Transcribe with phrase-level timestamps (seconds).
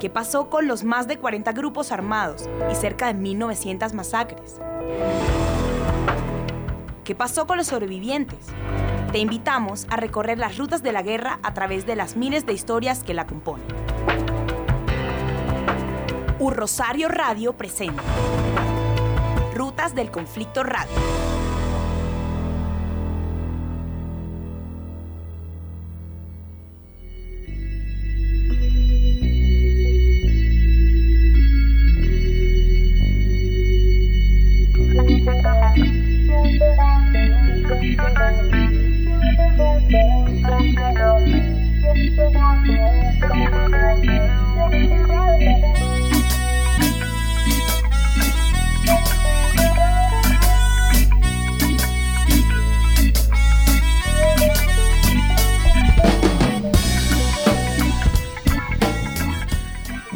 [0.00, 4.60] ¿Qué pasó con los más de 40 grupos armados y cerca de 1.900 masacres?
[7.02, 8.38] ¿Qué pasó con los sobrevivientes?
[9.10, 12.52] Te invitamos a recorrer las rutas de la guerra a través de las miles de
[12.52, 13.66] historias que la componen.
[16.38, 18.02] Un Rosario Radio presenta
[19.52, 20.92] Rutas del Conflicto Radio.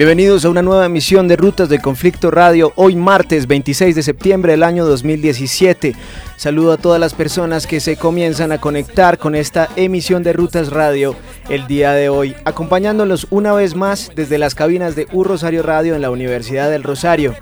[0.02, 4.50] Bienvenidos a una nueva emisión de Rutas de Conflicto Radio, hoy martes 26 de septiembre
[4.50, 5.94] del año 2017.
[6.36, 10.70] Saludo a todas las personas que se comienzan a conectar con esta emisión de Rutas
[10.70, 11.14] Radio
[11.48, 15.94] el día de hoy, acompañándolos una vez más desde las cabinas de U Rosario Radio
[15.94, 17.34] en la Universidad del Rosario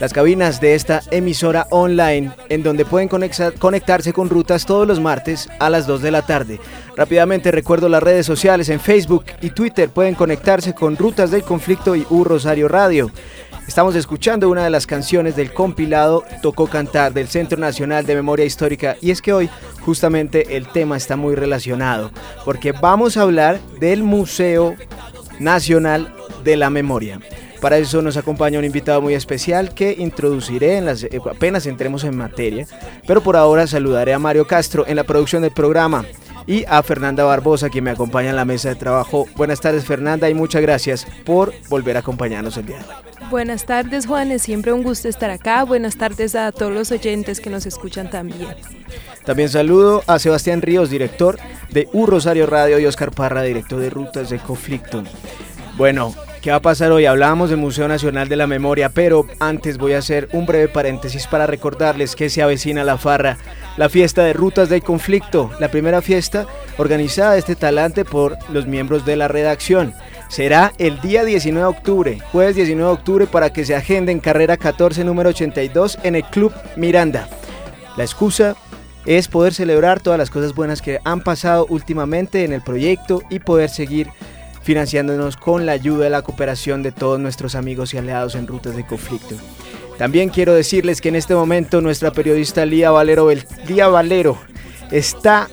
[0.00, 5.48] las cabinas de esta emisora online en donde pueden conectarse con rutas todos los martes
[5.58, 6.60] a las 2 de la tarde.
[6.96, 11.96] Rápidamente recuerdo las redes sociales en Facebook y Twitter pueden conectarse con Rutas del Conflicto
[11.96, 13.10] y U Rosario Radio.
[13.66, 18.33] Estamos escuchando una de las canciones del compilado Tocó Cantar del Centro Nacional de Memoria
[18.42, 19.48] Histórica y es que hoy
[19.82, 22.10] justamente el tema está muy relacionado
[22.44, 24.74] porque vamos a hablar del Museo
[25.38, 26.12] Nacional
[26.42, 27.20] de la Memoria.
[27.60, 32.04] Para eso nos acompaña un invitado muy especial que introduciré en las, eh, apenas entremos
[32.04, 32.66] en materia.
[33.06, 36.04] Pero por ahora saludaré a Mario Castro en la producción del programa
[36.46, 39.26] y a Fernanda Barbosa quien me acompaña en la mesa de trabajo.
[39.36, 43.28] Buenas tardes Fernanda y muchas gracias por volver a acompañarnos el día de hoy.
[43.30, 45.64] Buenas tardes Juan, es siempre un gusto estar acá.
[45.64, 48.54] Buenas tardes a todos los oyentes que nos escuchan también.
[49.24, 51.38] También saludo a Sebastián Ríos, director
[51.70, 55.02] de U Rosario Radio y Oscar Parra, director de Rutas de Conflicto.
[55.76, 57.06] Bueno, ¿Qué va a pasar hoy?
[57.06, 61.26] Hablábamos del Museo Nacional de la Memoria, pero antes voy a hacer un breve paréntesis
[61.26, 63.38] para recordarles que se avecina la farra,
[63.76, 66.46] la fiesta de rutas del conflicto, la primera fiesta
[66.78, 69.94] organizada este talante por los miembros de la redacción.
[70.28, 74.20] Será el día 19 de octubre, jueves 19 de octubre, para que se agende en
[74.20, 77.28] carrera 14, número 82, en el Club Miranda.
[77.96, 78.56] La excusa
[79.06, 83.38] es poder celebrar todas las cosas buenas que han pasado últimamente en el proyecto y
[83.38, 84.08] poder seguir
[84.62, 88.74] financiándonos con la ayuda y la cooperación de todos nuestros amigos y aliados en rutas
[88.74, 89.36] de conflicto.
[89.98, 93.28] También quiero decirles que en este momento nuestra periodista Lía Valero,
[93.68, 94.38] Lía Valero
[94.90, 95.48] está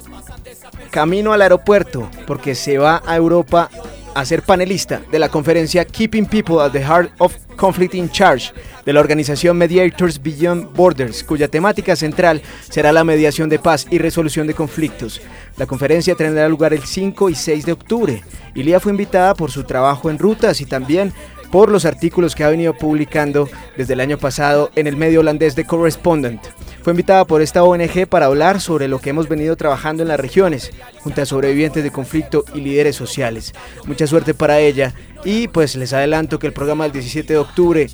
[0.89, 3.69] camino al aeropuerto porque se va a Europa
[4.13, 8.51] a ser panelista de la conferencia Keeping People at the Heart of Conflict in Charge
[8.85, 13.99] de la organización Mediators Beyond Borders, cuya temática central será la mediación de paz y
[13.99, 15.21] resolución de conflictos.
[15.57, 18.23] La conferencia tendrá lugar el 5 y 6 de octubre.
[18.55, 21.13] Ilia fue invitada por su trabajo en rutas y también
[21.51, 25.55] por los artículos que ha venido publicando desde el año pasado en el medio holandés
[25.55, 26.41] The Correspondent.
[26.81, 30.19] Fue invitada por esta ONG para hablar sobre lo que hemos venido trabajando en las
[30.19, 33.53] regiones, junto a sobrevivientes de conflicto y líderes sociales.
[33.85, 37.87] Mucha suerte para ella y pues les adelanto que el programa del 17 de octubre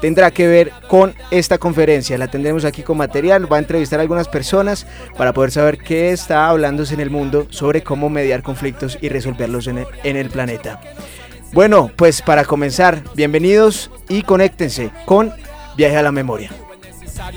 [0.00, 2.18] tendrá que ver con esta conferencia.
[2.18, 4.86] La tendremos aquí con material, va a entrevistar a algunas personas
[5.16, 9.66] para poder saber qué está hablándose en el mundo sobre cómo mediar conflictos y resolverlos
[9.66, 10.80] en el, en el planeta.
[11.54, 15.32] Bueno, pues para comenzar, bienvenidos y conéctense con
[15.76, 16.50] Viaje a la Memoria.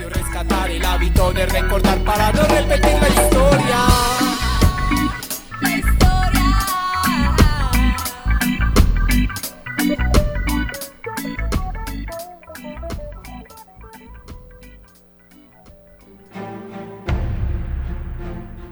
[0.09, 3.77] rescatar el hábito de recordar para no repetir la historia.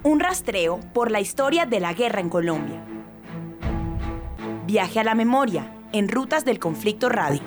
[0.02, 2.95] Un rastreo por la historia de la guerra en Colombia.
[4.66, 7.40] Viaje a la memoria en Rutas del Conflicto Radio.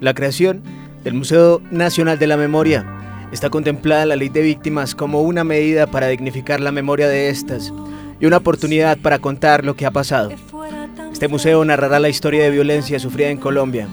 [0.00, 0.62] La creación
[1.04, 2.86] del Museo Nacional de la Memoria
[3.32, 7.72] Está contemplada la ley de víctimas como una medida para dignificar la memoria de estas
[8.18, 10.30] y una oportunidad para contar lo que ha pasado.
[11.20, 13.86] Este museo narrará la historia de violencia sufrida en Colombia,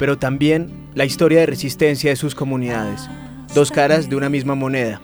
[0.00, 3.08] pero también la historia de resistencia de sus comunidades,
[3.54, 5.00] dos caras de una misma moneda.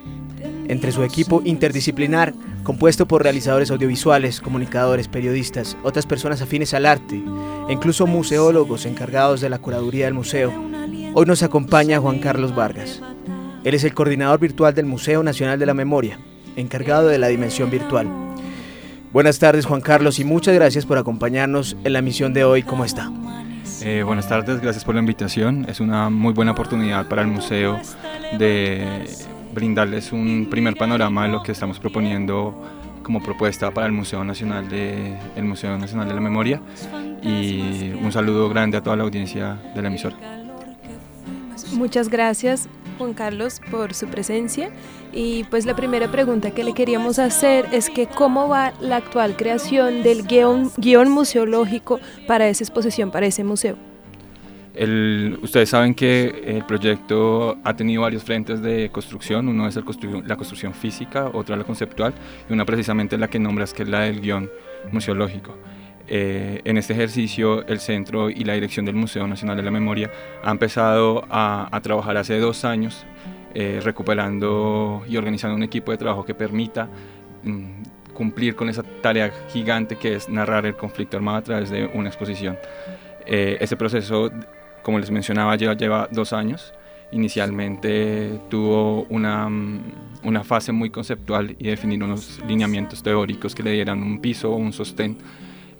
[0.66, 2.34] Entre su equipo interdisciplinar,
[2.64, 7.22] compuesto por realizadores audiovisuales, comunicadores, periodistas, otras personas afines al arte
[7.68, 10.52] e incluso museólogos encargados de la curaduría del museo,
[11.14, 13.00] hoy nos acompaña Juan Carlos Vargas.
[13.62, 16.18] Él es el coordinador virtual del Museo Nacional de la Memoria,
[16.56, 18.27] encargado de la dimensión virtual.
[19.12, 22.62] Buenas tardes Juan Carlos y muchas gracias por acompañarnos en la misión de hoy.
[22.62, 23.10] ¿Cómo está?
[23.80, 25.64] Eh, buenas tardes, gracias por la invitación.
[25.66, 27.80] Es una muy buena oportunidad para el museo
[28.38, 29.06] de
[29.54, 32.54] brindarles un primer panorama de lo que estamos proponiendo
[33.02, 36.60] como propuesta para el Museo Nacional de, el Museo Nacional de la Memoria
[37.22, 40.16] y un saludo grande a toda la audiencia de la emisora.
[41.72, 44.70] Muchas gracias Juan Carlos por su presencia
[45.12, 49.36] y pues la primera pregunta que le queríamos hacer es que cómo va la actual
[49.36, 53.76] creación del guion, guion museológico para esa exposición, para ese museo.
[55.42, 60.74] ustedes saben que el proyecto ha tenido varios frentes de construcción, uno es la construcción
[60.74, 62.12] física, otra la conceptual
[62.48, 64.50] y una precisamente la que nombras que es la del guion
[64.92, 65.54] museológico.
[66.10, 70.10] Eh, en este ejercicio el centro y la dirección del Museo Nacional de la Memoria
[70.42, 73.04] ha empezado a, trabajar hace dos años
[73.54, 76.88] eh, recuperando y organizando un equipo de trabajo que permita
[77.42, 81.90] mm, cumplir con esa tarea gigante que es narrar el conflicto armado a través de
[81.92, 82.56] una exposición.
[83.26, 84.30] Eh, este proceso,
[84.82, 86.72] como les mencionaba, lleva, lleva dos años.
[87.12, 89.82] Inicialmente tuvo una, mm,
[90.24, 94.56] una fase muy conceptual y definir unos lineamientos teóricos que le dieran un piso o
[94.56, 95.18] un sostén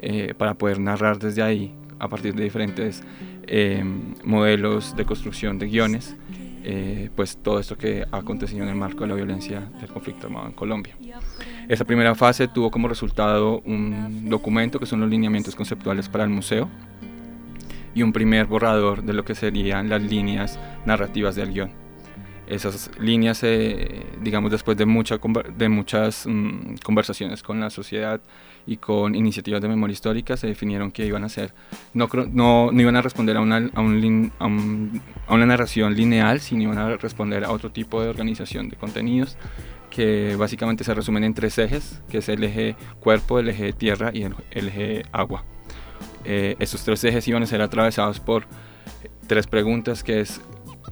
[0.00, 3.02] eh, para poder narrar desde ahí a partir de diferentes
[3.48, 3.82] eh,
[4.22, 6.14] modelos de construcción de guiones,
[6.62, 10.28] eh, pues todo esto que ha acontecido en el marco de la violencia del conflicto
[10.28, 10.94] armado en Colombia.
[11.68, 16.30] Esa primera fase tuvo como resultado un documento que son los lineamientos conceptuales para el
[16.30, 16.68] museo
[17.92, 21.72] y un primer borrador de lo que serían las líneas narrativas del guion.
[22.46, 23.44] Esas líneas,
[24.22, 25.18] digamos, después de, mucha,
[25.56, 28.20] de muchas mm, conversaciones con la sociedad
[28.68, 31.54] y con iniciativas de memoria histórica se definieron que iban a ser,
[31.94, 36.64] no, no, no iban a responder a una, a, un, a, una narración lineal, sino
[36.64, 39.38] iban a responder a otro tipo de organización de contenidos
[39.88, 44.10] que básicamente se resumen en tres ejes, que es el eje cuerpo, el eje tierra
[44.12, 45.44] y el, eje agua.
[46.24, 48.44] Eh, estos tres ejes iban a ser atravesados por
[49.26, 50.42] tres preguntas, que es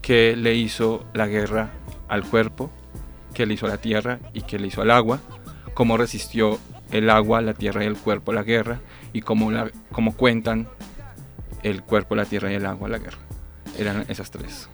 [0.01, 1.73] qué le hizo la guerra
[2.09, 2.71] al cuerpo,
[3.35, 5.21] qué le hizo a la tierra y qué le hizo al agua,
[5.75, 6.59] cómo resistió
[6.91, 8.81] el agua, la tierra y el cuerpo, la guerra,
[9.13, 10.69] y cómo, la, cómo cuentan
[11.63, 13.19] el cuerpo, la tierra y el agua, la guerra.
[13.79, 14.69] Eran esas tres.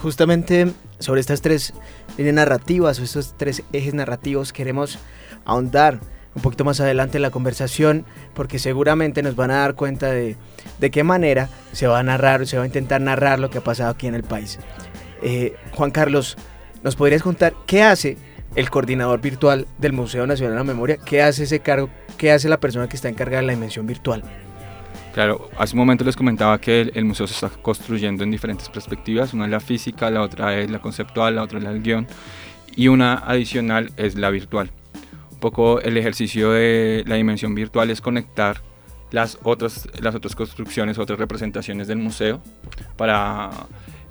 [0.00, 1.72] justamente sobre estas tres
[2.16, 4.98] líneas narrativas o estos tres ejes narrativos queremos
[5.44, 5.98] ahondar
[6.34, 8.04] un poquito más adelante en la conversación
[8.34, 10.36] porque seguramente nos van a dar cuenta de,
[10.78, 13.64] de qué manera se va a narrar, se va a intentar narrar lo que ha
[13.64, 14.58] pasado aquí en el país.
[15.22, 16.36] Eh, Juan Carlos,
[16.82, 18.16] ¿nos podrías contar qué hace
[18.54, 20.98] el coordinador virtual del Museo Nacional de la Memoria.
[20.98, 21.88] ¿Qué hace ese cargo?
[22.16, 24.22] ¿Qué hace la persona que está encargada de la dimensión virtual?
[25.12, 29.34] Claro, hace un momento les comentaba que el, museo se está construyendo en diferentes perspectivas.
[29.34, 32.06] Una es la física, la otra es la conceptual, la otra es el guion
[32.76, 34.70] y una adicional es la virtual.
[35.32, 38.62] Un poco el ejercicio de la dimensión virtual es conectar
[39.10, 42.40] las otras, las otras construcciones, otras representaciones del museo
[42.96, 43.50] para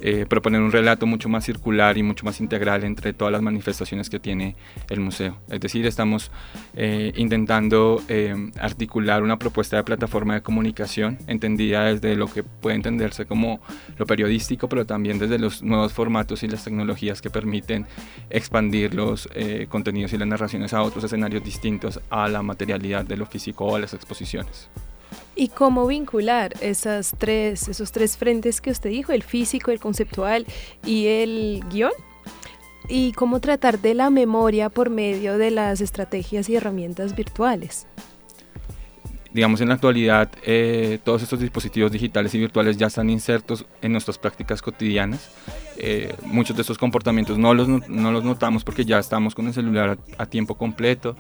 [0.02, 4.10] eh, proponer un relato mucho más circular y mucho más integral entre todas las manifestaciones
[4.10, 4.56] que tiene
[4.90, 5.38] el museo.
[5.50, 6.32] Es decir, estamos
[6.76, 12.76] eh, intentando eh, articular una propuesta de plataforma de comunicación entendida desde lo que puede
[12.76, 13.60] entenderse como
[13.98, 17.86] lo periodístico, pero también desde los nuevos formatos y las tecnologías que permiten
[18.30, 19.28] expandir los
[19.70, 23.76] contenidos y las narraciones a otros escenarios distintos a la materialidad de lo físico o
[23.76, 24.70] a las exposiciones.
[25.36, 30.46] ¿Y cómo vincular esas tres, esos tres frentes que usted dijo, el físico, el conceptual
[30.86, 31.92] y el guion?
[32.88, 37.88] ¿Y cómo tratar de la memoria por medio de las estrategias y herramientas virtuales?
[39.34, 43.92] digamos en la actualidad eh, todos estos dispositivos digitales y virtuales ya están insertos en
[43.92, 45.30] nuestras prácticas cotidianas.
[45.78, 49.54] Eh, muchos de estos comportamientos no los, no los notamos porque ya estamos con el
[49.54, 51.16] celular a tiempo completo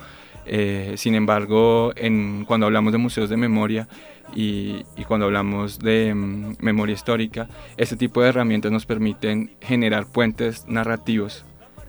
[0.51, 3.87] eh, sin embargo, en, cuando hablamos de museos de memoria
[4.35, 10.67] y, cuando hablamos de mm, memoria histórica, este tipo de herramientas nos permiten generar puentes
[10.67, 11.45] narrativos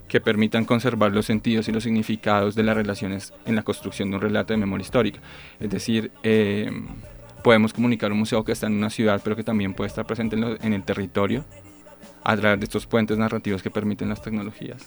[0.08, 4.16] que permitan conservar los sentidos y los significados de las relaciones en la construcción de
[4.16, 5.20] un relato de memoria histórica.
[5.58, 6.70] Es decir, eh,
[7.42, 10.36] podemos comunicar un museo que está en una ciudad, pero que también puede estar presente
[10.36, 11.46] en, el territorio
[12.24, 14.86] a través de estos puentes narrativos que permiten las tecnologías.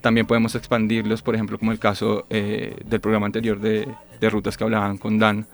[0.00, 3.88] También podemos expandirlos, por ejemplo, como el caso eh, del programa anterior de,
[4.30, 5.46] rutas que hablaban con Dan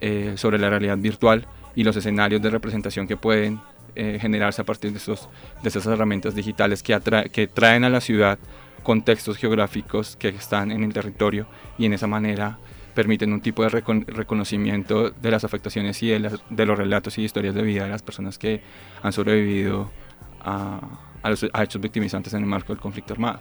[0.00, 3.60] eh, sobre la realidad virtual y los escenarios de representación que pueden
[3.96, 5.28] eh, generarse a partir de, estos,
[5.62, 8.40] de esas herramientas digitales que, traen a la ciudad
[8.82, 11.46] contextos geográficos que están en el territorio
[11.78, 12.58] y en esa manera
[12.94, 17.62] permiten un tipo de reconocimiento de las afectaciones y de, los relatos y historias de
[17.62, 18.62] vida de las personas que
[19.02, 19.90] han sobrevivido
[20.40, 20.80] a,
[21.24, 23.40] los, a hechos victimizantes en el marco del conflicto armado.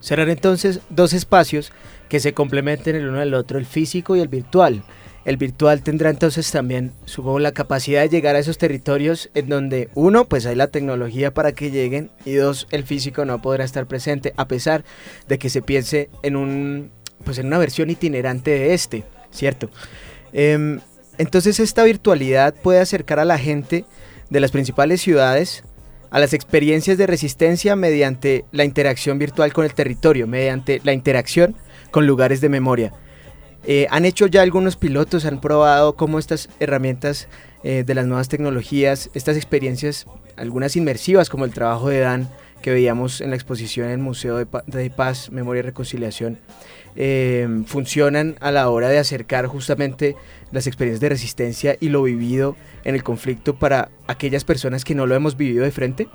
[0.00, 1.72] Serán entonces dos espacios
[2.08, 4.84] que se complementen el uno al otro, el físico y el virtual.
[5.24, 9.88] El virtual tendrá entonces también, supongo, la capacidad de llegar a esos territorios en donde,
[9.94, 13.86] uno, pues hay la tecnología para que lleguen y dos, el físico no podrá estar
[13.86, 14.84] presente, a pesar
[15.26, 16.90] de que se piense en un
[17.24, 19.68] pues en una versión itinerante de este, ¿cierto?
[20.32, 20.80] Em,
[21.18, 23.84] entonces esta virtualidad puede acercar a la gente
[24.30, 25.64] de las principales ciudades
[26.10, 31.56] a las experiencias de resistencia mediante la interacción virtual con el territorio, mediante la interacción
[31.90, 32.92] con lugares de memoria.
[33.64, 37.28] Eh, han hecho ya algunos pilotos, han probado cómo estas herramientas
[37.64, 42.28] eh, de las nuevas tecnologías, estas experiencias, algunas inmersivas como el trabajo de Dan
[42.62, 46.38] que veíamos en la exposición en el Museo de, Paz, Memoria y Reconciliación,
[46.98, 50.16] Em, funcionan a la hora de acercar justamente
[50.50, 55.06] las experiencias de resistencia y lo vivido en el conflicto para aquellas personas que no
[55.06, 56.08] lo hemos vivido de frente?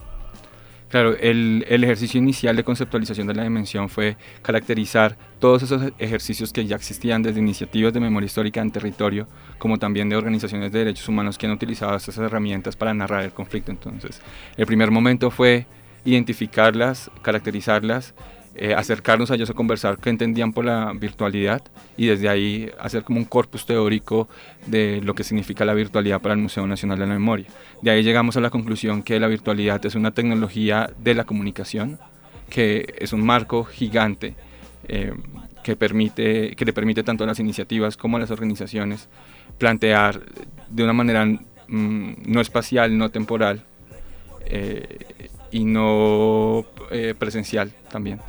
[0.90, 6.52] Claro, el, el, ejercicio inicial de conceptualización de la dimensión fue caracterizar todos esos ejercicios
[6.52, 9.28] que ya existían desde iniciativas de memoria histórica en territorio,
[9.60, 13.32] como también de organizaciones de derechos humanos que han utilizado estas herramientas para narrar el
[13.32, 13.72] conflicto.
[13.72, 14.20] Entonces,
[14.58, 15.68] el primer momento fue
[16.04, 18.14] identificarlas, caracterizarlas
[18.54, 21.62] eh, acercarnos a ellos a conversar qué entendían por la virtualidad
[21.96, 24.28] y desde ahí hacer como un corpus teórico
[24.68, 27.48] de lo que significa la virtualidad para el Museo Nacional de la Memoria.
[27.82, 31.98] De ahí llegamos a la conclusión que la virtualidad es una tecnología de la comunicación,
[32.50, 34.36] que es un marco gigante
[34.90, 35.14] eh,
[35.64, 39.08] que, permite, que le permite tanto a las iniciativas como a las organizaciones
[39.60, 40.24] plantear
[40.70, 43.64] de una manera mm, no espacial, no temporal
[44.46, 45.06] eh,
[45.52, 46.66] y no
[47.18, 48.20] presencial también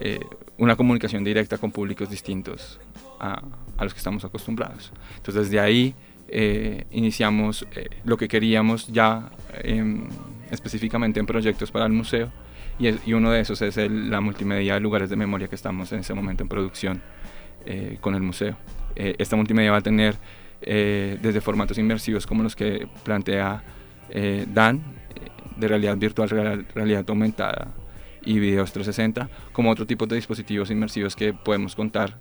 [0.00, 0.18] eh,
[0.56, 2.80] una comunicación directa con públicos distintos
[3.18, 3.42] a,
[3.80, 4.92] los que estamos acostumbrados.
[5.16, 5.94] Entonces desde ahí
[6.28, 9.30] eh, iniciamos eh, lo que queríamos ya
[9.62, 10.08] em,
[10.50, 12.32] específicamente en proyectos para el museo
[12.78, 16.14] y, uno de esos es la multimedia de lugares de memoria que estamos en ese
[16.14, 17.02] momento en producción
[18.00, 18.56] con el museo.
[18.96, 20.16] esta multimedia va a tener
[20.62, 23.62] desde formatos inmersivos como los que plantea
[24.46, 24.80] Dan,
[25.58, 27.68] de realidad virtual, realidad aumentada,
[28.24, 32.18] y videos 360, como otro tipo de dispositivos inmersivos que podemos contar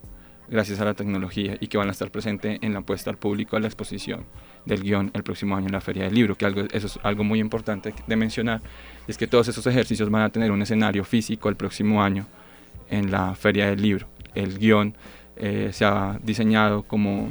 [0.50, 3.56] gracias a la tecnología y que van a estar presentes en la puesta al público
[3.56, 4.26] a la exposición
[4.66, 7.24] del guion el próximo año en la Feria del Libro, que algo, eso es algo
[7.24, 8.62] muy importante de mencionar,
[9.08, 12.26] es que todos esos ejercicios van a tener un escenario físico el próximo año
[12.90, 14.08] en la Feria del Libro.
[14.34, 14.96] El guion
[15.36, 17.30] eh, se ha diseñado como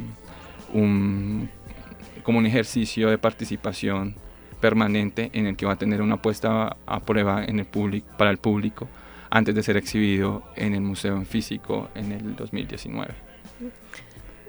[0.73, 1.49] un,
[2.23, 4.15] como un ejercicio de participación
[4.59, 7.65] permanente en el que va a tener una puesta a prueba en el
[8.17, 8.87] para el público
[9.29, 13.13] antes de ser exhibido en el museo en físico en el 2019.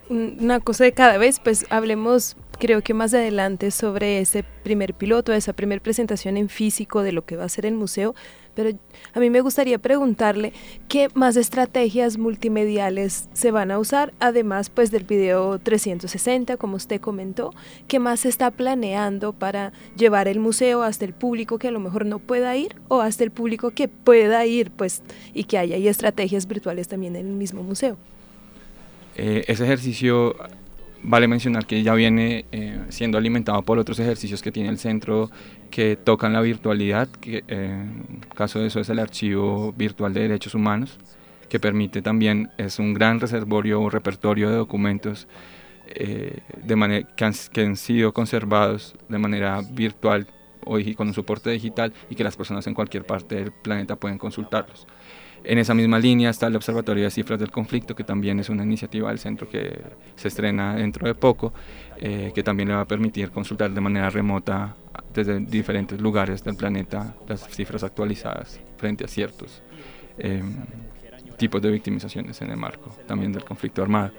[0.08, 5.32] Una cosa de cada vez, pues hablemos creo que más adelante sobre ese primer piloto,
[5.32, 8.14] esa primera presentación en físico de lo que va a ser el museo,
[8.54, 8.70] pero
[9.12, 10.52] a mí me gustaría preguntarle
[10.88, 17.00] qué más estrategias multimediales se van a usar, además pues del video 360, como usted
[17.00, 17.52] comentó,
[17.88, 21.80] qué más se está planeando para llevar el museo hasta el público que a lo
[21.80, 25.02] mejor no pueda ir o hasta el público que pueda ir, pues,
[25.34, 27.96] y que haya estrategias virtuales también en el mismo museo.
[29.16, 30.34] Eh, ese ejercicio
[31.02, 35.30] Vale mencionar que ya viene eh, siendo alimentado por otros ejercicios que tiene el centro
[35.70, 37.84] que tocan la virtualidad, que eh,
[38.34, 40.98] caso de eso es el archivo virtual de derechos humanos,
[41.48, 45.26] que permite también, es un gran reservorio o repertorio de documentos
[45.86, 50.26] eh, de que, han, que han sido conservados de manera virtual
[50.64, 54.18] o con un soporte digital y que las personas en cualquier parte del planeta pueden
[54.18, 54.86] consultarlos.
[55.42, 58.62] En esa misma línea está el Observatorio de Cifras del Conflicto, que también es una
[58.62, 59.80] iniciativa del centro que
[60.14, 61.54] se estrena dentro de poco,
[61.96, 64.76] eh, que también le va a permitir consultar de manera remota
[65.14, 69.62] desde diferentes lugares del planeta las cifras actualizadas frente a ciertos
[70.18, 70.56] em,
[71.38, 74.12] tipos de victimizaciones en el marco también del conflicto armado.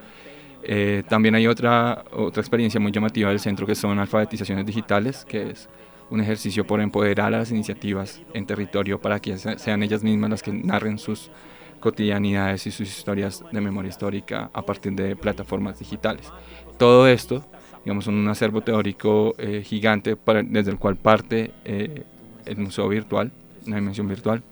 [0.64, 5.52] Eh, también hay otra, otra experiencia muy llamativa del centro que son alfabetizaciones digitales, que
[5.52, 5.70] es
[6.12, 10.44] un ejercicio por empoderar a las iniciativas en territorio para que sean ellas mismas las
[10.44, 11.32] que narren sus
[11.80, 16.32] cotidianidades y sus historias de memoria histórica a partir de plataformas digitales.
[16.78, 17.44] Todo esto
[17.84, 22.04] digamos, un acervo teórico eh, gigante desde el cual parte eh,
[22.46, 23.32] el museo virtual,
[23.66, 24.44] una dimensión virtual,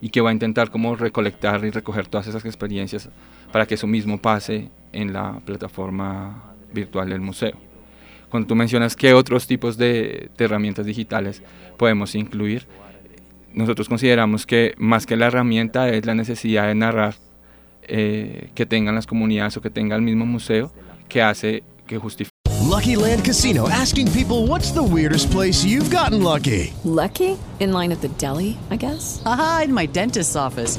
[0.00, 3.08] y que va a intentar como recolectar y recoger todas esas experiencias
[3.52, 7.71] para que eso mismo pase en la plataforma virtual del museo.
[8.32, 11.42] Cuando tú mencionas qué otros tipos de, de herramientas digitales
[11.76, 12.66] podemos incluir,
[13.52, 17.14] nosotros consideramos que más que la herramienta es la necesidad de narrar
[17.82, 20.72] eh, que tengan las comunidades o que tenga el mismo museo
[21.10, 22.32] que hace que justifique.
[22.62, 26.72] Lucky Land Casino asking people what's the weirdest place you've gotten lucky.
[26.84, 27.36] Lucky?
[27.60, 29.20] In line at the deli, I guess?
[29.26, 30.78] Aha, in my dentist's office.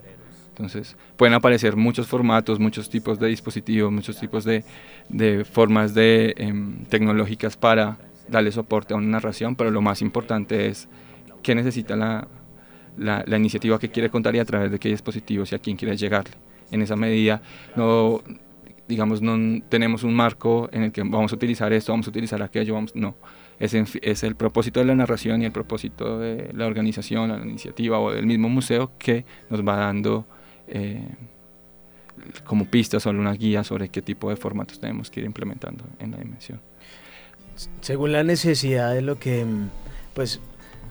[0.61, 4.63] Entonces, pueden aparecer muchos formatos, muchos tipos de dispositivos, muchos tipos de,
[5.51, 10.87] formas de, em, tecnológicas para darle soporte a una narración, pero lo más importante es
[11.41, 12.27] qué necesita la,
[12.95, 15.97] la, iniciativa que quiere contar y a través de qué dispositivos y a quién quiere
[15.97, 16.35] llegarle.
[16.69, 17.41] En esa medida,
[17.75, 18.21] no,
[18.87, 22.43] digamos, no tenemos un marco en el que vamos a utilizar esto, vamos a utilizar
[22.43, 23.15] aquello, vamos, no.
[23.59, 27.99] Es, es el propósito de la narración y el propósito de la organización, la iniciativa
[27.99, 30.27] o del mismo museo que nos va dando
[30.71, 31.05] eh,
[32.45, 36.11] como pistas o una guía sobre qué tipo de formatos tenemos que ir implementando en
[36.11, 36.59] la dimensión.
[37.81, 39.69] según la necesidad de lo que mm,
[40.13, 40.39] pues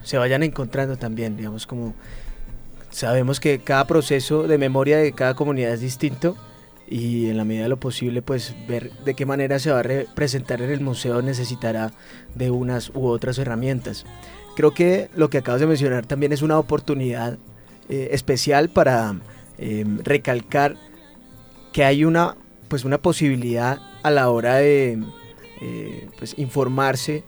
[0.02, 1.94] se vayan encontrando también, digamos como
[2.90, 6.36] sabemos que cada proceso de memoria de cada comunidad es distinto
[6.88, 9.82] y en la medida de lo posible pues ver de qué manera se va a
[9.82, 11.92] representar en el museo necesitará
[12.34, 14.04] de unas u otras herramientas.
[14.56, 17.38] Creo que lo que acabas de mencionar también es una oportunidad
[17.88, 19.14] eh, especial para
[19.60, 20.76] eh, recalcar
[21.72, 22.36] que hay una
[22.70, 24.98] pues una posibilidad a la hora de
[25.60, 27.24] eh, pues, informarse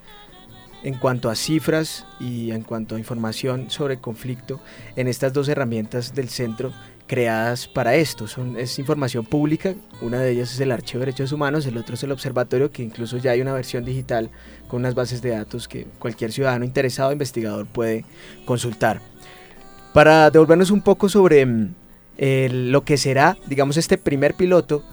[0.84, 4.60] en cuanto a cifras y en cuanto a información sobre conflicto
[4.96, 6.72] en estas dos herramientas del centro
[7.08, 8.26] creadas para esto.
[8.28, 11.94] Son, es información pública, una de ellas es el Archivo de Derechos Humanos, el otro
[11.94, 14.30] es el Observatorio, que incluso ya hay una versión digital
[14.68, 18.04] con unas bases de datos que cualquier ciudadano interesado investigador puede
[18.44, 19.00] consultar.
[19.92, 21.44] Para devolvernos un poco sobre
[22.52, 24.84] lo que será, digamos, este primer piloto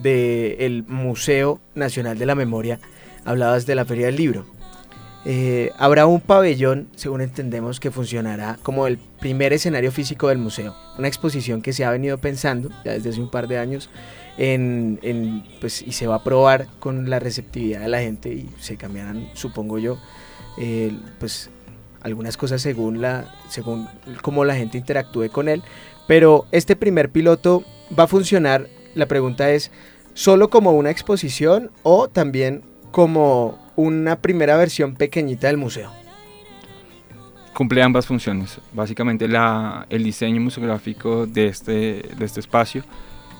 [0.00, 2.78] del Museo Nacional de la Memoria,
[3.24, 4.46] hablabas de la Feria del Libro.
[5.26, 10.74] Eh, habrá un pabellón, según entendemos, que funcionará como el primer escenario físico del museo.
[10.96, 13.90] Una exposición que se ha venido pensando ya desde hace un par de años
[15.60, 19.28] pues, y se va a probar con la receptividad de la gente y se cambiarán,
[19.34, 19.98] supongo yo,
[20.58, 21.50] eh, pues
[22.00, 23.86] algunas cosas según la según
[24.22, 25.62] cómo la gente interactúe con él.
[26.10, 27.62] Pero este primer piloto
[27.96, 28.66] va a funcionar.
[28.96, 29.70] La pregunta es
[30.12, 35.92] solo como una exposición o también como una primera versión pequeñita del museo.
[37.54, 38.60] Cumple ambas funciones.
[38.72, 39.26] Básicamente
[39.88, 42.82] el diseño museográfico de este, de este espacio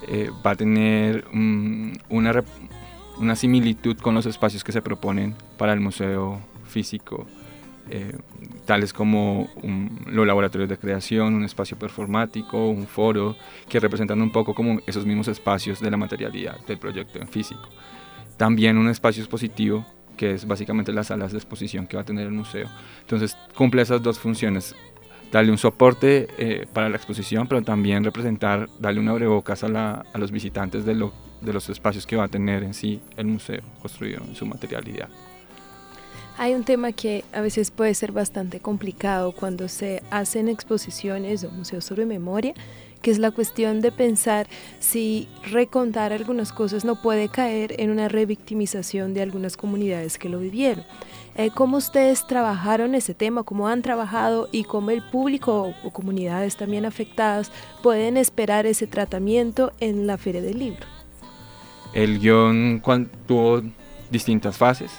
[0.06, 2.44] eh, va a tener mm, una,
[3.18, 7.26] una similitud con los espacios que se proponen para el museo físico,
[7.88, 8.12] eh,
[8.66, 13.36] tales como un- los laboratorios de creación, un espacio performático, un foro,
[13.68, 17.68] que representan un poco como esos mismos espacios de la materialidad del proyecto en físico.
[18.36, 19.84] También un espacio expositivo,
[20.16, 22.68] que es básicamente las salas de exposición que va a tener el museo.
[23.00, 24.74] Entonces cumple esas dos funciones,
[25.32, 30.30] darle un soporte eh, para la exposición, pero también representar, darle un abrebocas a, los
[30.30, 30.94] visitantes de,
[31.40, 35.08] de los espacios que va a tener en sí el museo construido en su materialidad.
[36.40, 41.50] Hay un tema que a veces puede ser bastante complicado cuando se hacen exposiciones o
[41.50, 42.54] museos sobre memoria,
[43.02, 44.46] que es la cuestión de pensar
[44.78, 50.38] si recontar algunas cosas no puede caer en una revictimización de algunas comunidades que lo
[50.38, 50.82] vivieron.
[51.34, 53.42] Eh, ¿Cómo ustedes trabajaron ese tema?
[53.42, 54.48] ¿Cómo han trabajado?
[54.50, 60.40] ¿Y cómo el público o comunidades también afectadas pueden esperar ese tratamiento en la Feria
[60.40, 60.86] del Libro?
[61.92, 62.80] El guion
[63.26, 63.60] tuvo
[64.10, 64.90] distintas fases.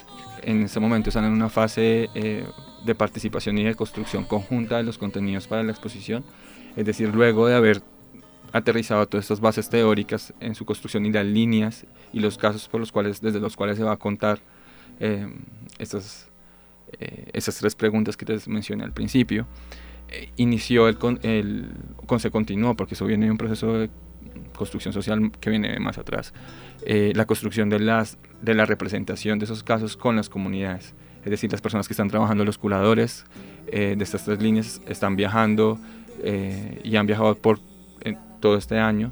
[0.42, 2.46] En ese momento están en una fase eh,
[2.86, 6.24] de participación y de construcción conjunta de los contenidos para la exposición.
[6.76, 7.82] Es decir, luego de haber
[8.54, 12.80] aterrizado todas estas bases teóricas en su construcción y las líneas y los casos por
[12.80, 14.40] los cuales, desde los cuales se va a contar
[15.00, 15.28] eh,
[15.80, 16.30] estas,
[17.00, 19.48] eh, esas tres preguntas que les mencioné al principio,
[20.10, 21.72] eh, inició el, con- el,
[22.20, 23.90] se continuó, porque eso viene de un proceso de
[24.56, 26.34] construcción social que viene más atrás,
[26.86, 30.94] eh, la construcción de, las, de la representación de esos casos con las comunidades.
[31.24, 33.26] Es decir, las personas que están trabajando, los curadores
[33.68, 35.80] eh, de estas tres líneas, están viajando
[36.24, 37.60] eh, y han viajado por
[38.40, 39.12] todo este año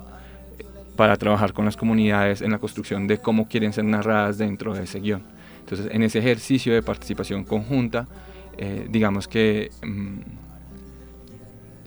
[0.96, 4.84] para trabajar con las comunidades en la construcción de cómo quieren ser narradas dentro de
[4.84, 5.24] ese guion.
[5.60, 8.08] Entonces, en ese ejercicio de participación conjunta,
[8.90, 10.18] digamos que mm,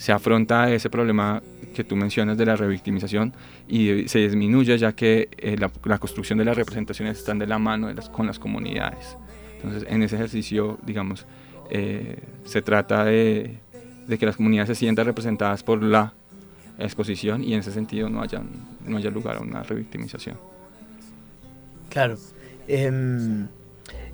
[0.02, 3.32] se afronta ese problema que tú mencionas de la revictimización
[3.68, 7.88] y se disminuye ya que eh, la, construcción de las representaciones están de la mano
[8.10, 9.16] con las comunidades.
[9.56, 11.26] Entonces, en ese ejercicio, digamos,
[11.70, 13.58] eh, se trata de,
[14.06, 16.14] de, que las comunidades se sientan representadas por la
[16.78, 18.42] exposición y en ese sentido no haya,
[18.86, 20.36] no haya lugar a una revictimización.
[21.88, 22.16] Claro.
[22.68, 23.48] Em,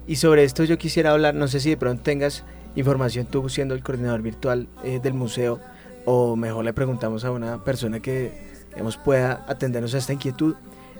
[0.06, 2.44] y sobre esto yo quisiera hablar, no sé si de pronto tengas
[2.76, 5.60] información tú siendo el coordinador virtual eh, del museo
[6.04, 8.32] o mejor le preguntamos a una persona que
[8.70, 10.54] digamos, pueda atendernos a esta inquietud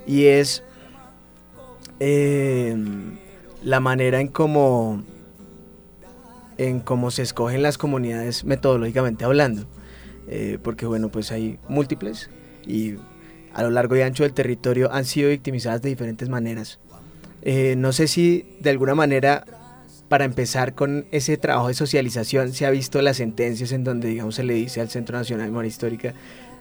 [0.07, 0.63] y es
[2.01, 3.19] em,
[3.63, 5.03] la manera en cómo
[6.57, 9.67] en cómo se escogen las comunidades metodológicamente hablando.
[10.27, 12.29] Eh, porque bueno, pues hay múltiples
[12.67, 12.97] y
[13.55, 16.81] a lo largo y ancho del territorio han sido victimizadas de diferentes maneras.
[17.43, 19.45] Eh, no sé si de alguna manera,
[20.09, 24.37] para empezar con ese trabajo de socialización, se ha visto las sentencias en donde, digamos,
[24.37, 26.15] se le dice al Centro Nacional de Memoria Histórica,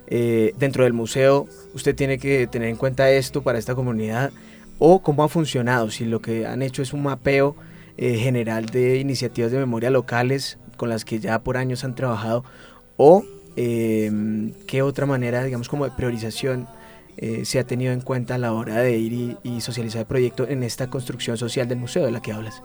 [0.08, 4.32] eh, dentro del museo, usted tiene que tener en cuenta esto para esta comunidad,
[4.80, 7.56] o cómo ha funcionado, si lo que han hecho es un mapeo
[7.98, 12.46] general de iniciativas de memoria locales con las que ya por años han trabajado,
[12.96, 13.26] o
[13.60, 14.12] eh,
[14.68, 16.68] qué otra manera, digamos, como de priorización
[17.18, 20.48] eh, se ha tenido en cuenta a la hora de ir y, socializar el proyecto
[20.48, 22.62] en esta construcción social del museo de la que hablas.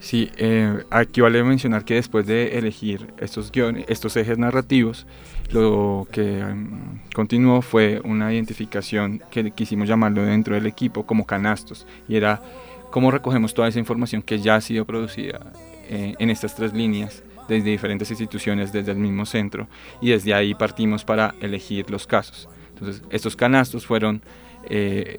[0.00, 5.06] Sí, eh, aquí vale mencionar que después de elegir estos guiones, estos ejes narrativos,
[5.52, 11.86] lo que em, continuó fue una identificación que quisimos llamarlo dentro del equipo como canastos,
[12.08, 12.42] y era
[12.90, 15.52] cómo recogemos toda esa información que ya ha sido producida
[15.88, 19.68] eh, en estas tres líneas desde diferentes instituciones, desde el mismo centro,
[20.00, 22.48] y desde ahí partimos para elegir los casos.
[22.70, 24.22] Entonces, estos canastos fueron,
[24.68, 25.18] eh,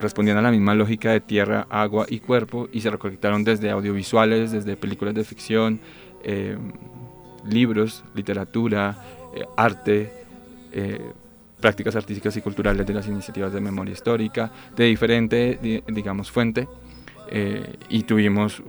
[0.00, 4.52] respondiendo a la misma lógica de tierra, agua y cuerpo, y se recolectaron desde audiovisuales,
[4.52, 5.80] desde películas de ficción,
[6.22, 6.56] eh,
[7.46, 8.96] libros, literatura,
[9.34, 10.24] eh, arte,
[11.60, 16.66] prácticas artísticas y culturales de las iniciativas de memoria histórica, de diferente, digamos, fuente,
[17.88, 18.60] y tuvimos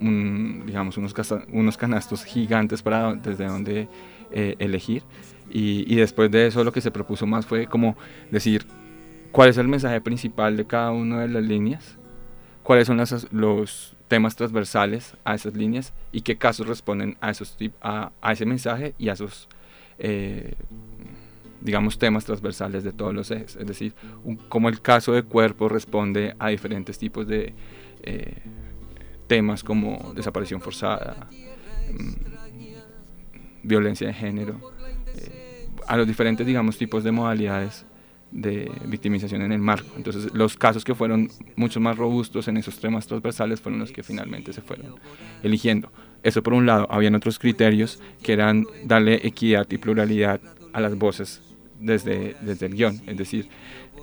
[0.00, 1.14] digamos, unos,
[1.52, 3.88] unos canastos gigantes para desde donde
[4.32, 5.02] eh, elegir.
[5.52, 7.96] Y, después de eso lo que se propuso más fue como
[8.30, 8.64] decir
[9.32, 11.96] cuál es el mensaje principal de cada una de las líneas,
[12.62, 18.12] cuáles son los temas transversales a esas líneas y qué casos responden a, esos, a,
[18.20, 19.48] a ese mensaje y a esos,
[19.98, 20.54] eh,
[21.60, 23.56] digamos, temas transversales de todos los ejes.
[23.56, 23.94] Es decir,
[24.48, 27.54] como el caso de cuerpo responde a diferentes tipos de...
[28.02, 28.34] Eh,
[29.30, 31.28] temas como desaparición forzada,
[31.92, 32.14] mm,
[33.62, 34.60] violencia de género,
[35.06, 37.86] eh, a los diferentes, digamos, tipos de modalidades
[38.30, 39.88] de victimización en el marco.
[39.96, 44.02] Entonces, los casos que fueron mucho más robustos en esos temas transversales fueron los que
[44.02, 44.94] finalmente se fueron
[45.42, 45.90] eligiendo.
[46.22, 50.40] Eso por un lado, habían otros criterios que eran darle equidad y pluralidad
[50.72, 51.40] a las voces
[51.80, 53.48] desde, desde el guion, es decir,